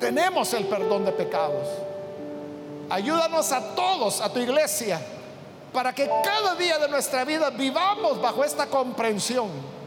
tenemos 0.00 0.52
el 0.54 0.66
perdón 0.66 1.04
de 1.04 1.12
pecados. 1.12 1.68
Ayúdanos 2.90 3.52
a 3.52 3.74
todos, 3.74 4.20
a 4.20 4.32
tu 4.32 4.38
iglesia, 4.38 5.00
para 5.72 5.94
que 5.94 6.08
cada 6.24 6.54
día 6.54 6.78
de 6.78 6.88
nuestra 6.88 7.24
vida 7.24 7.50
vivamos 7.50 8.20
bajo 8.20 8.42
esta 8.42 8.66
comprensión 8.66 9.78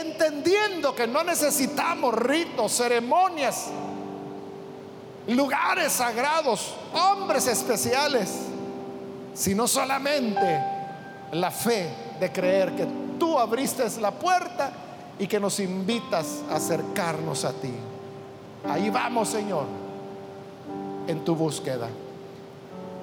entendiendo 0.00 0.94
que 0.94 1.06
no 1.06 1.22
necesitamos 1.22 2.14
ritos, 2.14 2.72
ceremonias, 2.72 3.66
lugares 5.26 5.92
sagrados, 5.92 6.74
hombres 6.92 7.46
especiales, 7.46 8.30
sino 9.34 9.68
solamente 9.68 10.62
la 11.32 11.50
fe 11.50 11.88
de 12.18 12.32
creer 12.32 12.74
que 12.74 12.86
tú 13.22 13.38
abriste 13.38 13.84
la 14.00 14.10
puerta 14.10 14.72
y 15.16 15.28
que 15.28 15.38
nos 15.38 15.60
invitas 15.60 16.42
a 16.50 16.56
acercarnos 16.56 17.44
a 17.44 17.52
ti. 17.52 17.72
Ahí 18.68 18.90
vamos, 18.90 19.28
Señor, 19.28 19.64
en 21.06 21.24
tu 21.24 21.36
búsqueda. 21.36 21.88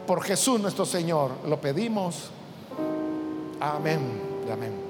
Por 0.05 0.21
Jesús 0.21 0.59
nuestro 0.59 0.85
Señor 0.85 1.31
lo 1.47 1.61
pedimos. 1.61 2.31
Amén 3.61 4.19
amén. 4.51 4.88